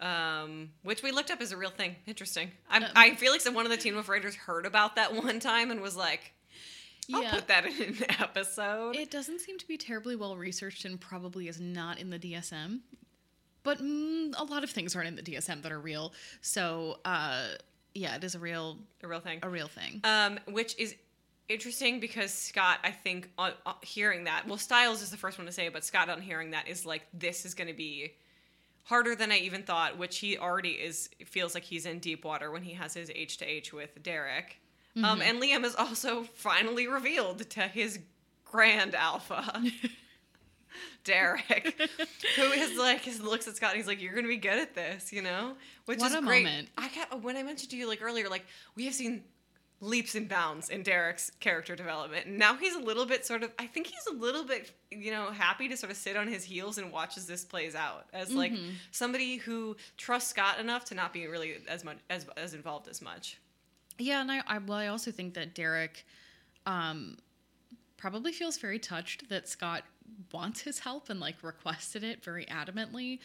[0.00, 1.94] um, which we looked up as a real thing.
[2.06, 2.50] Interesting.
[2.68, 5.38] I'm, I feel like some one of the Teen Wolf writers heard about that one
[5.38, 6.32] time and was like,
[7.14, 7.30] "I'll Yeah.
[7.34, 11.46] put that in an episode." It doesn't seem to be terribly well researched and probably
[11.46, 12.80] is not in the DSM.
[13.62, 16.12] But mm, a lot of things aren't in the DSM that are real.
[16.40, 17.48] So, uh,
[17.94, 19.40] yeah, it is a real a real thing.
[19.42, 20.00] a real thing.
[20.04, 20.94] Um, which is
[21.48, 25.46] interesting because Scott, I think, on, on hearing that, well, Stiles is the first one
[25.46, 28.12] to say it, but Scott, on hearing that, is like, this is going to be
[28.84, 29.98] harder than I even thought.
[29.98, 33.38] Which he already is feels like he's in deep water when he has his H
[33.38, 34.60] to H with Derek.
[35.04, 38.00] Um, and Liam is also finally revealed to his
[38.44, 39.62] grand alpha.
[41.04, 41.74] Derek,
[42.36, 45.12] who is like, looks at Scott and he's like, "You're gonna be good at this,"
[45.12, 45.54] you know,
[45.86, 46.44] which What is a great.
[46.44, 46.68] moment.
[46.78, 48.44] I got when I mentioned to you like earlier, like
[48.76, 49.24] we have seen
[49.82, 52.26] leaps and bounds in Derek's character development.
[52.26, 55.10] And now he's a little bit sort of I think he's a little bit, you
[55.10, 58.04] know, happy to sort of sit on his heels and watch as this plays out.
[58.12, 58.70] As like Mm-hmm.
[58.90, 63.00] somebody who trusts Scott enough to not be really as much as as involved as
[63.00, 63.38] much.
[63.98, 66.04] Yeah, and I, I well, I also think that Derek
[66.66, 67.16] um,
[68.00, 69.84] probably feels very touched that Scott
[70.32, 73.18] wants his help and like requested it very adamantly.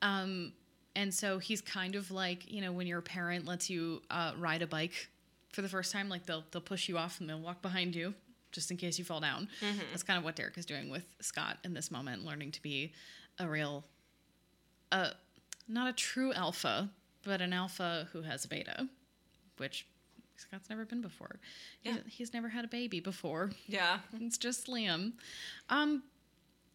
[0.00, 0.52] Um,
[0.96, 4.62] and so he's kind of like, you know, when your parent lets you uh, ride
[4.62, 5.08] a bike
[5.52, 6.08] for the first time.
[6.08, 8.14] Like they'll they'll push you off and they'll walk behind you
[8.50, 9.48] just in case you fall down.
[9.90, 12.92] That's kind of what Derek is doing with Scott in this moment, learning to be
[13.38, 13.84] a real,
[14.90, 15.10] uh,
[15.68, 16.90] not a true alpha,
[17.22, 18.88] but an alpha who has a beta,
[19.56, 19.86] which
[20.36, 21.38] Scott's never been before.
[21.82, 21.94] Yeah.
[22.06, 23.50] He, he's never had a baby before.
[23.66, 23.98] Yeah.
[24.20, 25.12] It's just Liam.
[25.68, 26.02] Um,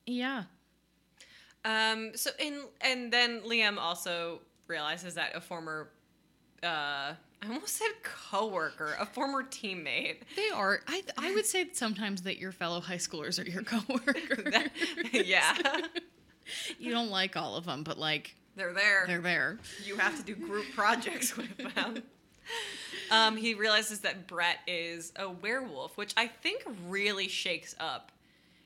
[0.05, 0.43] yeah.
[1.66, 5.89] Um, so in and then Liam also realizes that a former
[6.64, 10.22] uh I almost said coworker, a former teammate.
[10.36, 10.80] They are.
[10.88, 14.43] I I would say sometimes that your fellow high schoolers are your coworkers.
[14.51, 14.72] That-
[15.26, 15.55] yeah.
[16.80, 19.03] you don't like all of them, but like They're there.
[19.08, 19.60] they're there.
[19.86, 22.01] you have to do group projects with them.
[23.12, 28.12] Um, he realizes that Brett is a werewolf, which I think really shakes up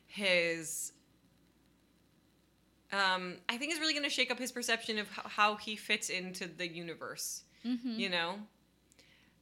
[0.08, 0.94] his.
[2.92, 5.76] Um, I think is really going to shake up his perception of how, how he
[5.78, 7.44] fits into the universe.
[7.98, 8.36] You know,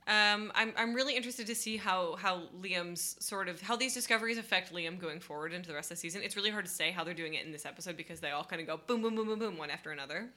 [0.07, 4.37] um, I'm I'm really interested to see how how Liam's sort of how these discoveries
[4.37, 6.21] affect Liam going forward into the rest of the season.
[6.23, 8.43] It's really hard to say how they're doing it in this episode because they all
[8.43, 10.29] kind of go boom boom boom boom boom one after another.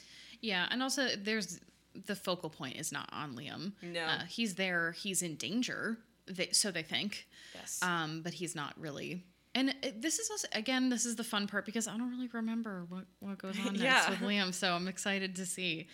[0.42, 1.60] Yeah, and also there's
[2.06, 3.72] the focal point is not on Liam.
[3.82, 4.02] No.
[4.04, 4.92] uh, he's there.
[4.92, 5.98] He's in danger.
[6.26, 7.26] They, so they think.
[7.54, 7.80] Yes.
[7.82, 9.24] Um, but he's not really.
[9.54, 12.28] And it, this is also again, this is the fun part because I don't really
[12.32, 14.08] remember what what goes on next Yeah.
[14.08, 14.54] with Liam.
[14.54, 15.88] So I'm excited to see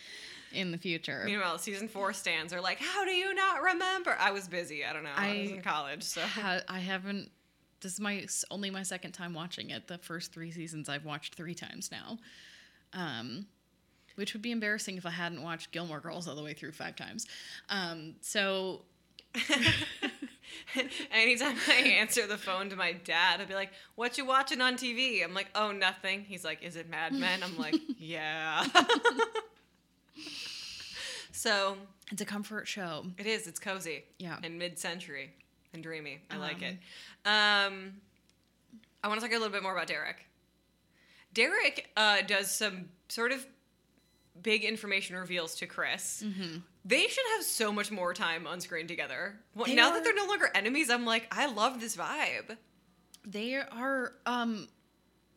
[0.53, 1.23] in the future.
[1.25, 4.85] Meanwhile, season four stands are like, "How do you not remember?" I was busy.
[4.85, 5.09] I don't know.
[5.13, 7.31] I, was in college, so ha- I haven't.
[7.81, 9.87] This is my only my second time watching it.
[9.87, 12.17] The first three seasons I've watched three times now,
[12.93, 13.45] um,
[14.19, 16.95] which would be embarrassing if I hadn't watched Gilmore Girls all the way through five
[16.95, 17.25] times.
[17.69, 18.81] Um, so
[21.11, 24.75] anytime I answer the phone to my dad, I'd be like, "What you watching on
[24.75, 28.65] TV?" I'm like, "Oh, nothing." He's like, "Is it Mad Men?" I'm like, "Yeah."
[31.31, 31.77] so
[32.11, 33.05] it's a comfort show.
[33.17, 33.47] it is.
[33.47, 34.03] It's cozy.
[34.17, 34.37] Yeah.
[34.43, 35.31] And mid-century
[35.73, 36.19] and dreamy.
[36.29, 36.77] I like Um, it.
[37.25, 37.93] Um,
[39.03, 40.25] I want to talk a little bit more about Derek.
[41.33, 43.45] Derek uh, does some sort of
[44.41, 46.23] big information reveals to Chris.
[46.85, 49.39] They should have so much more time on screen together.
[49.55, 52.57] Well, now are- that they're no longer enemies, I'm like, I love this vibe.
[53.25, 54.67] They are um,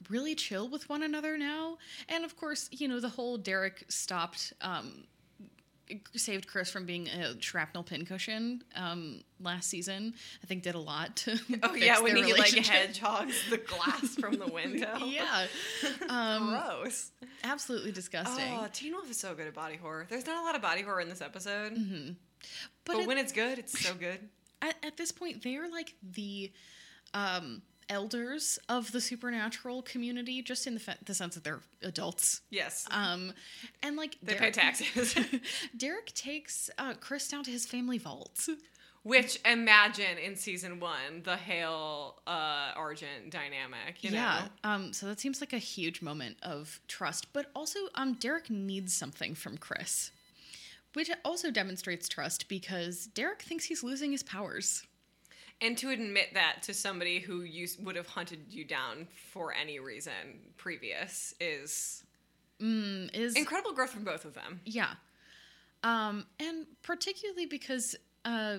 [0.09, 1.79] really chill with one another now,
[2.09, 4.53] and of course, you know the whole Derek stopped.
[4.61, 5.05] Um,
[6.15, 10.15] saved Chris from being a shrapnel pincushion um, last season.
[10.43, 11.39] I think did a lot to.
[11.63, 14.99] Oh yeah, when he like hedgehogs the glass from the window.
[15.05, 15.47] yeah,
[16.09, 17.11] um, Gross.
[17.45, 18.53] absolutely disgusting.
[18.59, 20.07] Oh, Teen Wolf is so good at body horror.
[20.09, 21.75] There's not a lot of body horror in this episode,
[22.85, 24.19] but but, at, when it's good, it's so good.
[24.63, 26.51] at, at this point, they are like the
[27.15, 27.63] um,
[27.93, 32.41] elders of the supernatural community, just in the, fa- the sense that they're adults.
[32.51, 33.33] Yes, Um,
[33.83, 35.15] and like they pay taxes.
[35.77, 38.49] Derek takes uh, Chris down to his family vault.
[39.05, 44.03] Which imagine in season one the Hale uh, Argent dynamic.
[44.03, 44.47] You yeah.
[44.65, 44.71] know?
[44.71, 48.95] Um, so that seems like a huge moment of trust, but also um, Derek needs
[48.95, 50.13] something from Chris,
[50.95, 54.85] which also demonstrates trust because Derek thinks he's losing his powers.
[55.63, 59.79] And to admit that to somebody who you would have hunted you down for any
[59.79, 60.13] reason
[60.57, 62.05] previous is
[62.61, 64.61] Mm, is incredible growth from both of them.
[64.65, 64.91] yeah,
[65.83, 68.59] um, and particularly because uh,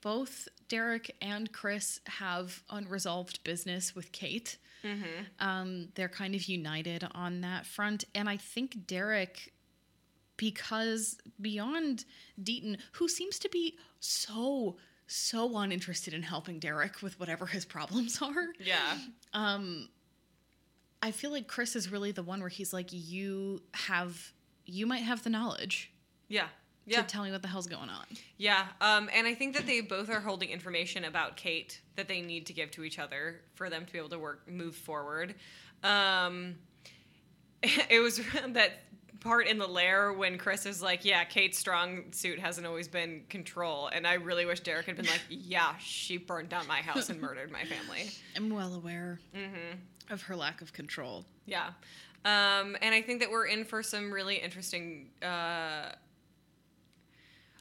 [0.00, 4.56] both Derek and Chris have unresolved business with Kate.
[5.38, 9.52] Um, they're kind of united on that front, and I think Derek,
[10.38, 12.06] because beyond
[12.42, 14.76] Deaton, who seems to be so
[15.12, 18.98] so uninterested in helping Derek with whatever his problems are, Yeah.
[19.32, 19.88] Um
[21.02, 24.32] I feel like Chris is really the one where he's like, you have,
[24.66, 25.90] you might have the knowledge
[26.28, 26.48] Yeah.
[26.86, 27.00] Yeah.
[27.02, 28.04] to tell me what the hell's going on.
[28.36, 32.20] Yeah, um, and I think that they both are holding information about Kate that they
[32.20, 35.34] need to give to each other for them to be able to work move forward.
[35.84, 36.56] Um,
[37.62, 38.16] it was
[38.48, 38.72] that
[39.20, 43.22] part in the lair when Chris is like, "Yeah, Kate's strong suit hasn't always been
[43.28, 47.08] control," and I really wish Derek had been like, "Yeah, she burned down my house
[47.10, 50.12] and murdered my family." I'm well aware Mm-hmm.
[50.12, 51.24] of her lack of control.
[51.46, 51.68] Yeah.
[52.24, 55.10] Um, and I think that we're in for some really interesting.
[55.22, 55.92] Uh,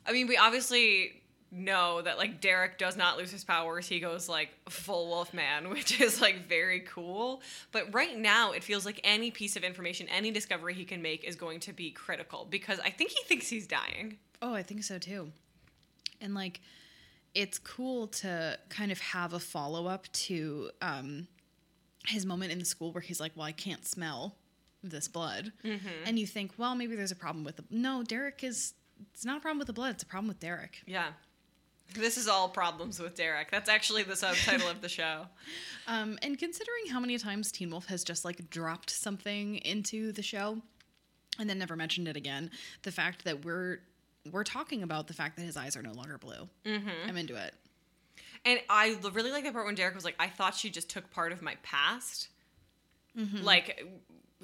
[0.06, 1.19] I mean, we obviously
[1.52, 3.88] know that like Derek does not lose his powers.
[3.88, 7.42] He goes like full wolf man, which is like very cool.
[7.72, 11.24] But right now, it feels like any piece of information, any discovery he can make
[11.24, 14.18] is going to be critical because I think he thinks he's dying.
[14.42, 15.32] Oh, I think so too.
[16.22, 16.62] And like,
[17.34, 21.28] it's cool to kind of have a follow up to um,
[22.08, 24.36] his moment in the school where he's like, "Well, I can't smell
[24.84, 25.52] this blood,"
[26.06, 28.74] and you think, "Well, maybe there's a problem with the." No, Derek is.
[29.14, 29.92] It's not a problem with the blood.
[29.92, 30.82] It's a problem with Derek.
[30.86, 31.10] Yeah.
[31.94, 33.52] This is all problems with Derek.
[33.52, 35.26] That's actually the subtitle of the show.
[35.88, 40.22] Um, and considering how many times Teen Wolf has just like dropped something into the
[40.22, 40.60] show
[41.40, 42.52] and then never mentioned it again,
[42.84, 43.80] the fact that we're
[44.32, 46.48] we're talking about the fact that his eyes are no longer blue.
[46.64, 46.90] Mm-hmm.
[47.08, 47.56] I'm into it.
[48.46, 51.10] And I really like that part when Derek was like, I thought she just took
[51.10, 52.28] part of my past.
[53.44, 53.84] Like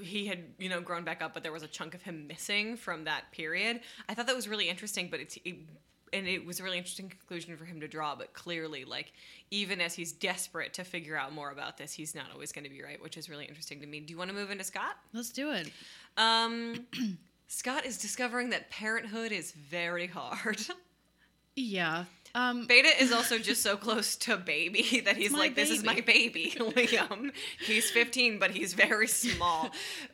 [0.02, 2.76] he had, you know, grown back up, but there was a chunk of him missing
[2.76, 3.82] from that period.
[4.10, 5.38] I thought that was really interesting, but it's.
[5.46, 5.58] It,
[6.14, 9.12] and it was a really interesting conclusion for him to draw, but clearly, like,
[9.52, 12.70] even as he's desperate to figure out more about this, he's not always going to
[12.70, 14.00] be right, which is really interesting to me.
[14.00, 14.98] Do you want to move into Scott?
[15.14, 15.72] Let's do it.
[16.18, 16.86] Um,
[17.48, 20.60] Scott is discovering that parenthood is very hard.
[21.58, 22.04] Yeah.
[22.36, 26.02] Um, Beta is also just so close to baby that he's like, "This is my
[26.02, 27.32] baby, Liam."
[27.66, 29.72] He's 15, but he's very small.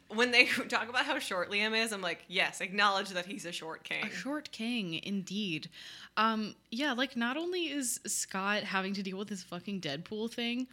[0.10, 3.52] when they talk about how short Liam is, I'm like, "Yes, acknowledge that he's a
[3.52, 5.70] short king." A short king, indeed.
[6.16, 10.68] Um, yeah, like not only is Scott having to deal with this fucking Deadpool thing,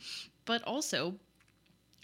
[0.44, 1.14] but also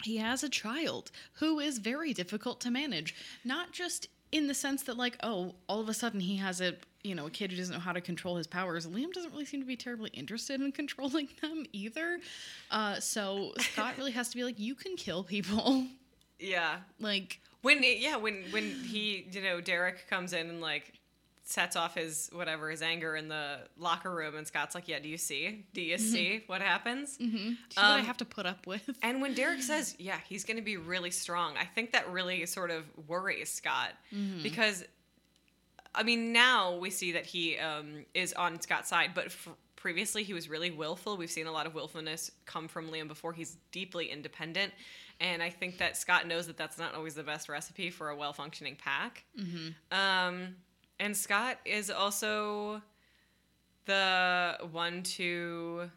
[0.03, 3.13] he has a child who is very difficult to manage.
[3.43, 6.75] Not just in the sense that, like, oh, all of a sudden he has a
[7.05, 8.85] you know a kid who doesn't know how to control his powers.
[8.87, 12.19] Liam doesn't really seem to be terribly interested in controlling them either.
[12.71, 15.85] Uh, so Scott really has to be like, you can kill people.
[16.39, 16.77] Yeah.
[16.99, 20.93] like, When it, yeah, when when he, you know, Derek comes in and like
[21.47, 25.07] sets off his whatever his anger in the locker room, and Scott's like, "Yeah, do
[25.07, 25.63] you see?
[25.73, 28.65] Do you see what happens?" do you see what I Um, have to put up
[28.65, 28.89] with?
[29.03, 32.45] And when Derek says, "Yeah, he's going to be really strong," I think that really
[32.47, 33.91] sort of worries Scott
[34.43, 34.83] because,
[35.95, 40.23] I mean, now we see that he um, is on Scott's side, but f- previously
[40.23, 41.17] he was really willful.
[41.17, 43.33] We've seen a lot of willfulness come from Liam before.
[43.33, 44.73] He's deeply independent,
[45.19, 48.15] and I think that Scott knows that that's not always the best recipe for a
[48.15, 49.23] well-functioning pack.
[49.91, 50.55] Um,
[50.99, 52.81] and Scott is also
[53.85, 55.89] the one to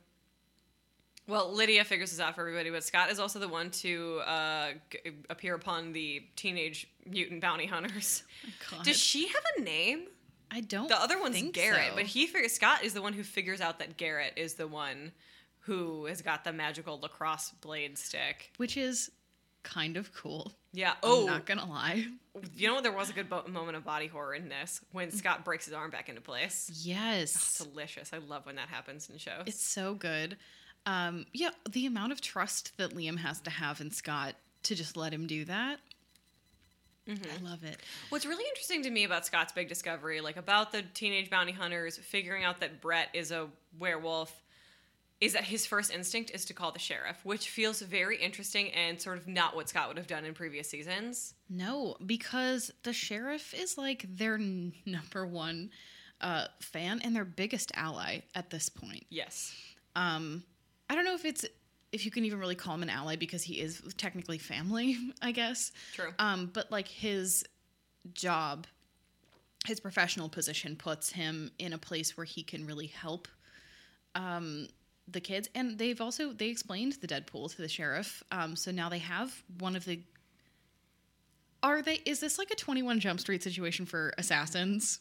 [1.28, 4.68] well, Lydia figures this out for everybody, but Scott is also the one to uh,
[4.90, 4.98] g-
[5.30, 8.24] appear upon the teenage mutant bounty hunters.
[8.70, 8.84] God.
[8.84, 10.06] Does she have a name?
[10.50, 10.88] I don't.
[10.88, 11.94] The other one's Garrett, so.
[11.96, 15.12] but he figures Scott is the one who figures out that Garrett is the one
[15.60, 18.50] who has got the magical lacrosse blade stick.
[18.56, 19.10] which is
[19.62, 20.52] kind of cool.
[20.72, 20.94] Yeah.
[21.02, 22.06] Oh, Oh, not gonna lie.
[22.56, 22.82] you know what?
[22.84, 25.74] There was a good bo- moment of body horror in this when Scott breaks his
[25.74, 26.70] arm back into place.
[26.82, 28.12] Yes, Delicious.
[28.14, 29.42] I love when that happens in shows.
[29.46, 30.38] it's so good.
[30.88, 34.96] Um, yeah, the amount of trust that Liam has to have in Scott to just
[34.96, 35.80] let him do that.
[37.06, 37.44] Mm-hmm.
[37.44, 37.76] I love it.
[38.08, 41.98] What's really interesting to me about Scott's big discovery, like about the teenage bounty hunters
[41.98, 44.42] figuring out that Brett is a werewolf,
[45.20, 48.98] is that his first instinct is to call the sheriff, which feels very interesting and
[48.98, 51.34] sort of not what Scott would have done in previous seasons.
[51.50, 55.68] No, because the sheriff is like their n- number one
[56.22, 59.04] uh, fan and their biggest ally at this point.
[59.10, 59.54] Yes.
[59.94, 60.44] Um,
[60.90, 61.44] I don't know if it's
[61.92, 65.32] if you can even really call him an ally because he is technically family, I
[65.32, 65.72] guess.
[65.94, 66.12] True.
[66.18, 67.44] Um, but like his
[68.12, 68.66] job,
[69.66, 73.28] his professional position puts him in a place where he can really help
[74.14, 74.68] um,
[75.06, 75.48] the kids.
[75.54, 78.22] And they've also they explained the Deadpool to the sheriff.
[78.30, 80.00] Um, so now they have one of the.
[81.62, 82.00] Are they?
[82.04, 85.00] Is this like a Twenty One Jump Street situation for assassins?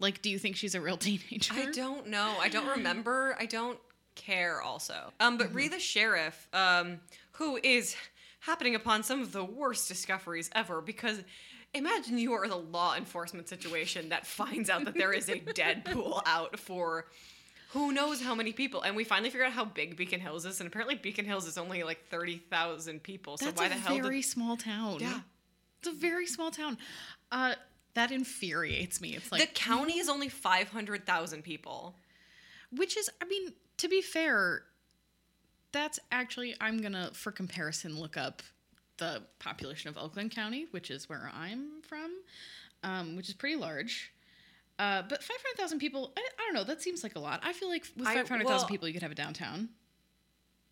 [0.00, 1.54] Like, do you think she's a real teenager?
[1.54, 2.34] I don't know.
[2.40, 3.36] I don't remember.
[3.38, 3.78] I don't
[4.18, 5.12] care also.
[5.20, 7.00] Um, but Ree the sheriff, um,
[7.32, 7.96] who is
[8.40, 11.22] happening upon some of the worst discoveries ever because
[11.74, 16.22] imagine you are the law enforcement situation that finds out that there is a Deadpool
[16.26, 17.06] out for
[17.70, 18.82] who knows how many people.
[18.82, 21.58] And we finally figure out how big Beacon Hills is, and apparently Beacon Hills is
[21.58, 23.36] only like 30,000 people.
[23.36, 24.98] So That's why the hell did very small town.
[25.00, 25.20] Yeah.
[25.80, 26.78] it's a very small town.
[27.30, 27.54] Uh,
[27.94, 29.16] that infuriates me.
[29.16, 31.94] It's like the county is only 500,000 people.
[32.70, 34.62] Which is, I mean, to be fair,
[35.72, 38.42] that's actually, I'm gonna, for comparison, look up
[38.98, 42.10] the population of Oakland County, which is where I'm from,
[42.82, 44.12] um, which is pretty large.
[44.78, 47.40] Uh, but 500,000 people, I, I don't know, that seems like a lot.
[47.42, 49.70] I feel like with 500,000 well- people, you could have a downtown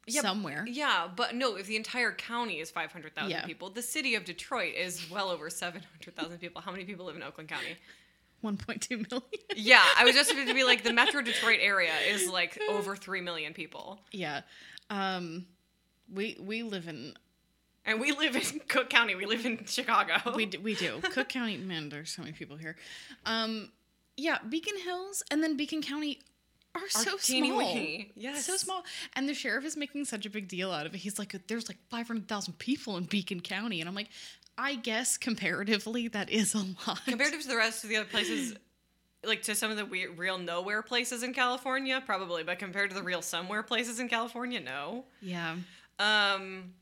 [0.06, 0.64] Yeah, somewhere.
[0.68, 3.44] Yeah, but no, if the entire county is 500,000 Yeah.
[3.44, 6.60] people, the city of Detroit is well over 700,000 people.
[6.62, 7.76] How many people live in Oakland County?
[8.44, 9.22] 1.2 million.
[9.56, 12.94] Yeah, I was just going to be like the Metro Detroit area is like over
[12.96, 14.00] 3 million people.
[14.12, 14.42] yeah.
[14.90, 15.46] Um,
[16.12, 17.14] we, we live in
[17.84, 19.16] And we live in Cook County.
[19.16, 20.14] We live in Chicago.
[20.36, 21.00] we do, we do.
[21.02, 22.76] Cook County, man, there's so many people here.
[23.24, 23.70] Um,
[24.16, 26.20] yeah, Beacon Hills and then Beacon County
[26.76, 27.58] are, Are so teeny small.
[27.58, 28.12] weeny.
[28.14, 28.46] Yes.
[28.46, 28.84] so small.
[29.14, 30.98] And the sheriff is making such a big deal out of it.
[30.98, 34.08] He's like, "There's like 500,000 people in Beacon County," and I'm like,
[34.58, 37.04] I guess comparatively that is a lot.
[37.04, 38.54] Compared to the rest of the other places,
[39.24, 42.96] like to some of the weird, real nowhere places in California, probably, but compared to
[42.96, 45.04] the real somewhere places in California, no.
[45.20, 45.56] Yeah.
[45.98, 46.74] Um.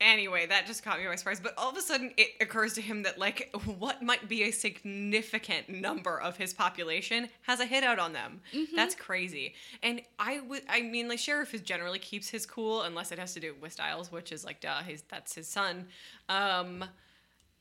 [0.00, 1.40] Anyway, that just caught me by surprise.
[1.40, 4.50] But all of a sudden, it occurs to him that like what might be a
[4.50, 8.40] significant number of his population has a hit out on them.
[8.74, 9.54] That's crazy.
[9.82, 13.34] And I would, I mean, like sheriff is generally keeps his cool unless it has
[13.34, 15.86] to do with Stiles, which is like, duh, he's that's his son.
[16.30, 16.84] Um,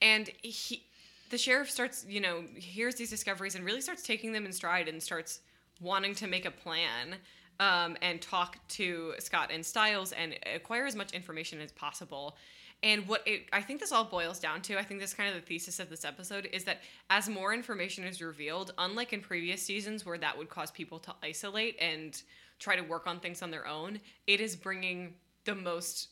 [0.02, 0.84] and he,
[1.30, 4.88] the sheriff starts, you know, hears these discoveries and really starts taking them in stride
[4.88, 5.42] and starts
[5.82, 7.16] wanting to make a plan
[7.60, 12.38] um, and talk to Scott and Stiles and acquire as much information as possible.
[12.82, 15.30] And what it, I think this all boils down to, I think this is kind
[15.30, 16.78] of the thesis of this episode, is that
[17.10, 21.14] as more information is revealed, unlike in previous seasons where that would cause people to
[21.22, 22.22] isolate and
[22.58, 26.10] try to work on things on their own, it is bringing the most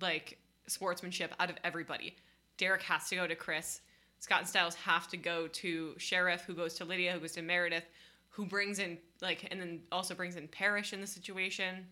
[0.00, 2.16] like sportsmanship out of everybody.
[2.58, 3.80] Derek has to go to Chris.
[4.18, 7.42] Scott and Stiles have to go to Sheriff, who goes to Lydia, who goes to
[7.42, 7.84] Meredith,
[8.34, 11.86] who brings in like, and then also brings in Parrish in the situation.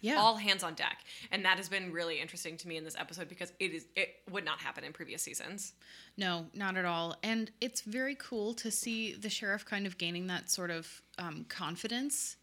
[0.00, 0.14] Yeah.
[0.18, 0.98] All hands on deck,
[1.32, 4.10] and that has been really interesting to me in this episode because it is it
[4.30, 5.72] would not happen in previous seasons.
[6.16, 7.16] No, not at all.
[7.24, 11.46] And it's very cool to see the sheriff kind of gaining that sort of um,
[11.48, 12.36] confidence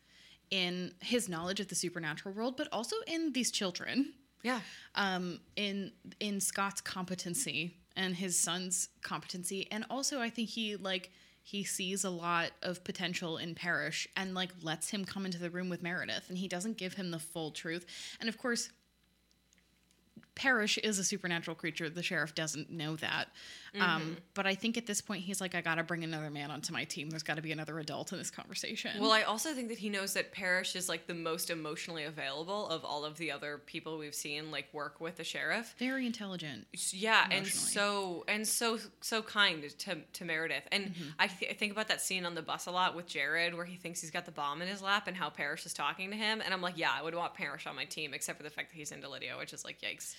[0.52, 4.60] in his knowledge of the supernatural world, but also in these children, Yeah,
[4.96, 11.10] um, in in Scott's competency and his son's competency, and also I think he like
[11.46, 15.52] he sees a lot of potential in Parrish and like lets him come into the
[15.52, 17.86] room with Meredith, and he doesn't give him the full truth.
[18.20, 18.70] And of course,
[20.36, 21.90] Parrish is a supernatural creature.
[21.90, 23.30] The sheriff doesn't know that.
[23.78, 26.50] Um, but I think at this point, he's like, I got to bring another man
[26.50, 27.10] onto my team.
[27.10, 29.02] There's got to be another adult in this conversation.
[29.02, 32.70] Well, I also think that he knows that Parrish is like the most emotionally available
[32.70, 35.76] of all of the other people we've seen like work with the sheriff.
[35.78, 36.68] very intelligent.
[36.92, 40.64] Yeah, and so and so so kind to to Meredith.
[40.72, 41.04] And Mm-hmm.
[41.20, 43.66] I, th- I think about that scene on the bus a lot with Jared, where
[43.66, 46.16] he thinks he's got the bomb in his lap, and how Parrish is talking to
[46.16, 46.42] him.
[46.46, 48.70] And I'm like, yeah, I would want Parrish on my team, except for the fact
[48.72, 50.16] that he's into Lydia, which is like, yikes.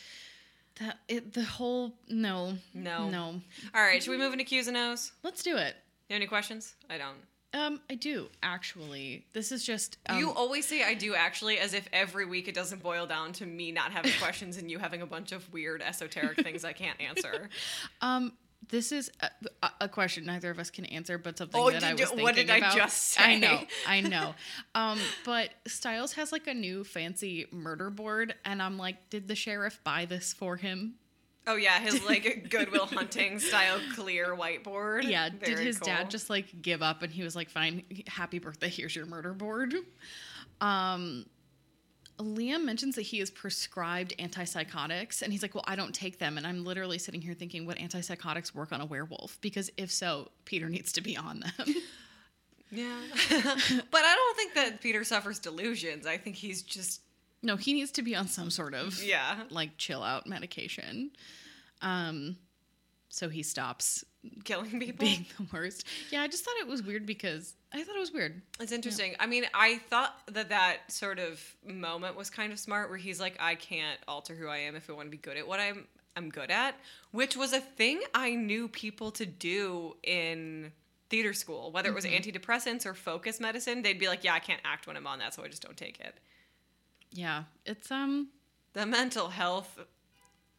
[0.80, 3.08] That it, the whole no, No.
[3.08, 3.40] no.
[3.74, 5.12] All right, should we move into Q's and O's?
[5.22, 5.74] Let's do it.
[6.08, 6.74] You have any questions?
[6.90, 7.16] I don't.
[7.54, 9.24] Um, I do actually.
[9.32, 12.54] This is just um, you always say I do actually, as if every week it
[12.54, 15.80] doesn't boil down to me not having questions and you having a bunch of weird
[15.80, 17.48] esoteric things I can't answer.
[18.02, 18.32] Um,
[18.68, 19.10] this is
[19.62, 22.08] a, a- question neither of us can answer, but something Oh, that I you- was
[22.08, 22.76] thinking what did I about.
[22.76, 23.60] just I know.
[23.86, 24.34] I know.
[24.74, 29.34] Um, but Stiles has like a new fancy murder board, and I'm like, did the
[29.34, 30.94] sheriff buy this for him?
[31.48, 35.04] Oh yeah, his like Goodwill Hunting style clear whiteboard.
[35.04, 35.28] Yeah.
[35.28, 35.86] did his cool.
[35.86, 39.32] dad just like give up, and he was like, fine, happy birthday, here's your murder
[39.32, 39.74] board.
[40.60, 41.26] Um.
[42.18, 46.38] Liam mentions that he is prescribed antipsychotics, and he's like, "Well, I don't take them."
[46.38, 50.30] And I'm literally sitting here thinking, "What antipsychotics work on a werewolf?" Because if so,
[50.44, 51.74] Peter needs to be on them.
[52.70, 53.00] Yeah,
[53.30, 56.04] but I don't think that Peter suffers delusions.
[56.04, 57.00] I think he's just
[57.42, 59.44] No, he needs to be on some sort of yeah.
[59.50, 61.12] like chill out medication.
[61.80, 62.36] Um
[63.16, 64.04] so he stops
[64.44, 65.06] Killing people.
[65.06, 65.86] being the worst.
[66.10, 68.42] Yeah, I just thought it was weird because I thought it was weird.
[68.60, 69.14] It's interesting.
[69.20, 73.20] I mean, I thought that that sort of moment was kind of smart, where he's
[73.20, 75.60] like, "I can't alter who I am if I want to be good at what
[75.60, 75.86] I'm
[76.16, 76.74] I'm good at,"
[77.12, 80.72] which was a thing I knew people to do in
[81.08, 83.82] theater school, whether it was antidepressants or focus medicine.
[83.82, 85.76] They'd be like, "Yeah, I can't act when I'm on that, so I just don't
[85.76, 86.18] take it."
[87.12, 88.30] Yeah, it's um
[88.72, 89.78] The mental health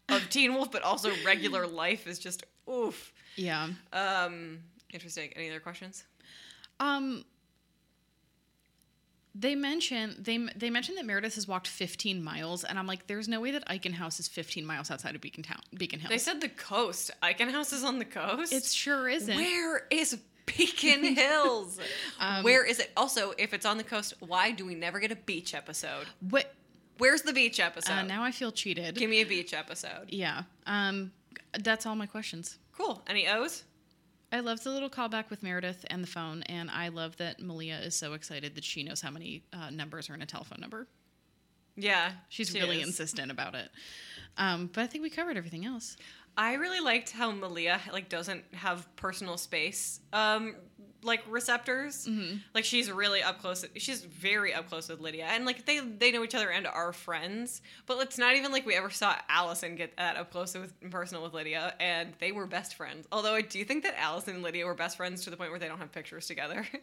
[0.09, 3.13] of Teen Wolf, but also regular life, is just oof.
[3.35, 3.69] yeah.
[3.93, 4.59] Um,
[4.93, 5.31] interesting.
[5.35, 6.03] Any other questions?
[6.79, 7.25] Um
[9.39, 13.27] they mention they they mentioned that Meredith has walked 15 miles, and I'm like, there's
[13.27, 16.09] no way that Eichen House is 15 miles outside of Beacon Town, Beacon Hills.
[16.09, 17.11] They said the coast.
[17.21, 18.51] Eichen House is on the coast.
[18.51, 19.35] it sure isn't.
[19.35, 21.77] Where is Beacon Hills?
[22.19, 22.91] Um, Where is it?
[22.97, 26.07] Also, if it's on the coast, why do we never get a beach episode?
[26.29, 26.51] What?
[26.97, 27.91] Where's the beach episode?
[27.93, 28.95] Uh, now I feel cheated.
[28.95, 30.07] Give me a beach episode.
[30.09, 30.43] Yeah.
[30.65, 31.11] Um,
[31.59, 32.57] that's all my questions.
[32.77, 33.01] Cool.
[33.07, 33.63] Any O's?
[34.31, 37.77] I love the little callback with Meredith and the phone, and I love that Malia
[37.79, 40.87] is so excited that she knows how many uh, numbers are in a telephone number.
[41.77, 42.87] Yeah, She's she really is.
[42.87, 43.69] insistent about it.
[44.37, 45.95] Um, but I think we covered everything else.
[46.37, 50.55] I really liked how Malia like doesn't have personal space um
[51.03, 52.07] like receptors.
[52.07, 52.37] Mm-hmm.
[52.53, 53.65] Like she's really up close.
[53.75, 56.93] She's very up close with Lydia, and like they they know each other and are
[56.93, 57.61] friends.
[57.85, 61.23] But it's not even like we ever saw Allison get that up close with personal
[61.23, 63.07] with Lydia, and they were best friends.
[63.11, 65.59] Although I do think that Allison and Lydia were best friends to the point where
[65.59, 66.67] they don't have pictures together.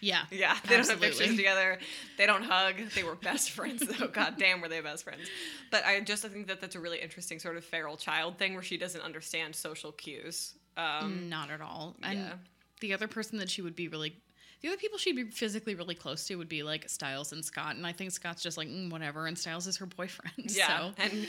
[0.00, 0.22] Yeah.
[0.30, 1.78] yeah, they don't have pictures together.
[2.18, 2.76] They don't hug.
[2.94, 4.08] They were best friends though.
[4.08, 5.28] God damn, were they best friends?
[5.70, 8.62] But I just think that that's a really interesting sort of feral child thing where
[8.62, 10.54] she doesn't understand social cues.
[10.76, 11.96] Um, Not at all.
[12.02, 12.32] And yeah.
[12.80, 14.14] the other person that she would be really
[14.62, 17.76] the other people she'd be physically really close to would be like Stiles and Scott,
[17.76, 20.32] and I think Scott's just like mm, whatever, and Stiles is her boyfriend.
[20.56, 20.90] Yeah.
[20.90, 20.92] so.
[20.98, 21.26] And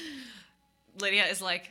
[1.00, 1.70] Lydia is like,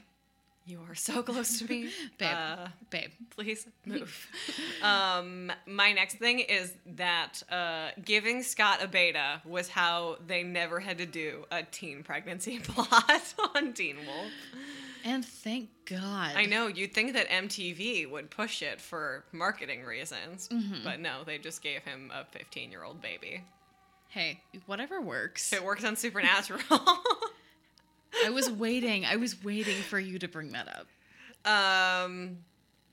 [0.66, 1.90] You are so close to me.
[2.18, 3.10] babe, Uh, babe.
[3.30, 4.26] please move.
[4.82, 10.80] um, my next thing is that uh, giving Scott a beta was how they never
[10.80, 14.32] had to do a teen pregnancy plot on Teen Wolf.
[15.04, 16.32] And thank God.
[16.34, 20.82] I know you'd think that MTV would push it for marketing reasons, Mm-hmm.
[20.82, 23.44] but no, they just gave him a 15 year old baby.
[24.08, 25.52] Hey, whatever works.
[25.52, 26.60] It works on Supernatural.
[28.24, 29.04] I was waiting.
[29.04, 30.86] I was waiting for you to bring that up.
[31.50, 32.38] um,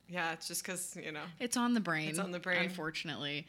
[0.09, 1.23] yeah, it's just because you know.
[1.39, 2.09] It's on the brain.
[2.09, 2.63] It's on the brain.
[2.65, 3.47] Unfortunately.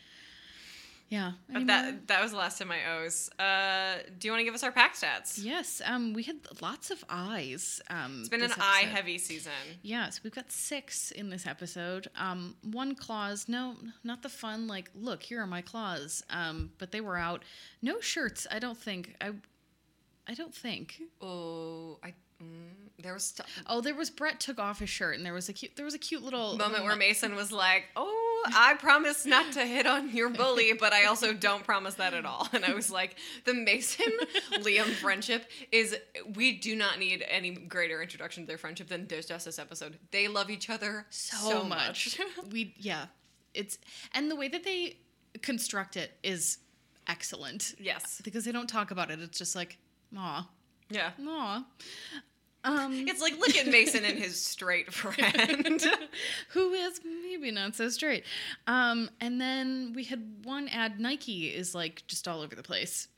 [1.11, 1.33] Yeah.
[1.53, 3.29] But that that was the last of my O's.
[3.39, 5.39] Uh, do you want to give us our pack stats?
[5.41, 5.83] Yes.
[5.85, 6.15] Um.
[6.15, 7.83] We had lots of eyes.
[7.91, 8.21] Um.
[8.21, 9.53] It's been an this eye heavy season.
[9.83, 12.09] Yes, we've got six in this episode.
[12.17, 14.67] Um, one claws, no, not the fun.
[14.67, 16.25] Like, look, here are my claws.
[16.31, 17.45] Um, but they were out.
[17.83, 18.47] No shirts.
[18.51, 19.15] I don't think.
[19.21, 19.33] I,
[20.27, 21.03] I don't think.
[21.21, 25.35] Oh, I mm, there was Oh, there was Brett took off his shirt, and there
[25.35, 25.77] was a cute.
[25.77, 29.67] There was a cute little moment where Mason was like, "Oh, I promise not to
[29.67, 32.91] hit on your bully, but I also don't promise that at all." And I was
[32.91, 34.07] like, "The Mason
[34.53, 35.97] Liam friendship is
[36.35, 39.99] we do not need any greater introduction to their friendship than there's just this episode.
[40.11, 42.19] They love each other so, so, much.
[42.51, 43.07] we yeah,
[43.53, 43.79] it's
[44.13, 44.97] and the way that they
[45.43, 46.59] construct it is
[47.07, 49.21] excellent yes, because they don't talk about it.
[49.21, 49.77] It's just like,
[50.17, 50.49] aw,
[50.91, 51.11] yeah.
[51.27, 51.65] aw.
[52.65, 55.85] Um, It's like look at Mason and his straight friend.
[56.49, 58.25] who is maybe not so straight.
[58.67, 60.99] Um, and then we had one ad.
[60.99, 63.09] Nike is like just all over the place.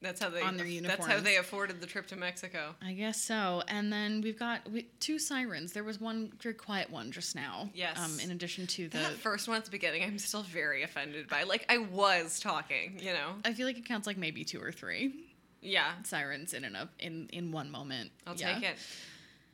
[0.00, 2.76] That's how they On their That's how they afforded the trip to Mexico.
[2.80, 3.64] I guess so.
[3.66, 5.72] And then we've got we, two sirens.
[5.72, 7.68] There was one very quiet one just now.
[7.74, 7.98] Yes.
[7.98, 11.28] Um, in addition to the, That first one at the beginning, I'm still very offended
[11.28, 11.42] by.
[11.42, 13.34] Like I was talking, you know.
[13.44, 15.14] I feel like it counts like maybe two or three
[15.60, 18.10] Yeah, sirens in and of in in one moment.
[18.26, 18.54] I'll Yeah.
[18.54, 18.76] take it.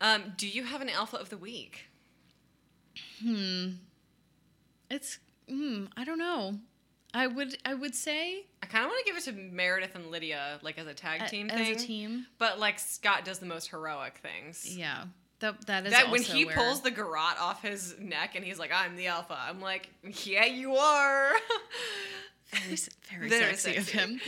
[0.00, 1.88] Um, do you have an alpha of the week?
[3.22, 3.68] Hmm.
[4.90, 6.58] It's mm, I don't know.
[7.14, 10.10] I would I would say I kind of want to give it to Meredith and
[10.10, 12.26] Lydia, like as a tag a- team as a team.
[12.38, 14.76] But like Scott does the most heroic things.
[14.76, 15.04] Yeah.
[15.40, 18.58] That that is That when he where- pulls the garrote off his neck and he's
[18.58, 19.88] like, "I'm the alpha," I'm like,
[20.24, 21.32] "Yeah, you are."
[22.52, 22.76] very,
[23.10, 24.20] very, Very sexy, of him.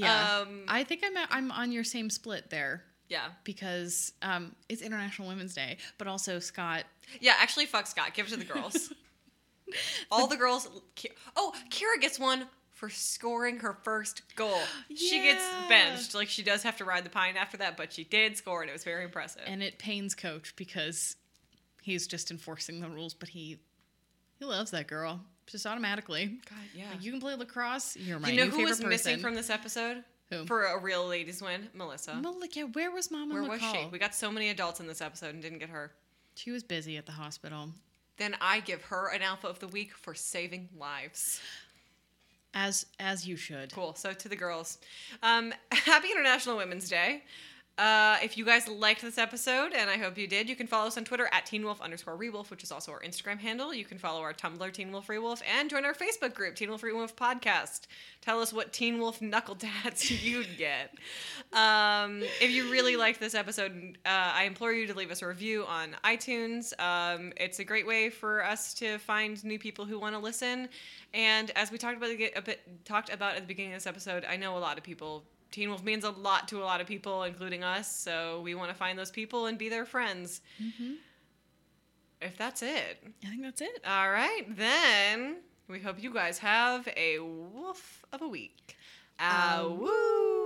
[0.00, 0.40] Yeah.
[0.40, 4.82] Um, I think I'm at, I'm on your same split there yeah, because um, it's
[4.82, 6.84] International Women's Day, but also Scott.
[7.20, 7.34] yeah.
[7.38, 8.14] Actually, fuck Scott.
[8.14, 8.92] Give it to the girls.
[10.10, 10.68] All the girls.
[11.36, 14.60] Oh, Kira gets one for scoring her first goal.
[14.88, 14.96] yeah.
[14.96, 16.14] She gets benched.
[16.14, 18.70] Like she does have to ride the pine after that, but she did score, and
[18.70, 19.42] it was very impressive.
[19.46, 21.16] And it pains Coach because
[21.82, 23.58] he's just enforcing the rules, but he
[24.38, 25.20] he loves that girl
[25.50, 26.38] just automatically.
[26.48, 26.90] God, yeah.
[26.90, 27.96] Like, you can play lacrosse.
[27.96, 30.04] You're my you know who was missing from this episode?
[30.30, 30.44] Who?
[30.44, 32.20] For a real ladies win, Melissa.
[32.54, 33.88] Yeah, where was Mama Where was she?
[33.90, 35.92] We got so many adults in this episode and didn't get her.
[36.34, 37.70] She was busy at the hospital,
[38.18, 41.40] Then I give her an alpha of the week for saving lives.
[42.54, 43.72] as as you should.
[43.72, 43.94] Cool.
[43.94, 44.78] So to the girls,
[45.22, 47.22] um, happy International Women's Day.
[47.78, 50.88] Uh, if you guys liked this episode, and I hope you did, you can follow
[50.88, 53.72] us on Twitter at Teen Wolf underscore Rewolf, which is also our Instagram handle.
[53.72, 56.82] You can follow our Tumblr, Teen Wolf Rewolf, and join our Facebook group, Teen Wolf
[56.82, 57.86] Rewolf Podcast.
[58.20, 60.92] Tell us what Teen Wolf knuckle tats you'd get.
[61.52, 65.28] Um, if you really liked this episode, uh, I implore you to leave us a
[65.28, 66.78] review on iTunes.
[66.80, 70.68] Um, it's a great way for us to find new people who want to listen.
[71.14, 74.24] And as we talked about a bit, talked about at the beginning of this episode,
[74.28, 75.22] I know a lot of people.
[75.50, 77.90] Teen Wolf means a lot to a lot of people, including us.
[77.94, 80.40] So we want to find those people and be their friends.
[80.62, 80.94] Mm-hmm.
[82.20, 83.80] If that's it, I think that's it.
[83.86, 85.36] all right, then
[85.68, 88.76] we hope you guys have a wolf of a week.
[89.20, 89.68] Um, Ow.
[89.80, 90.37] woo.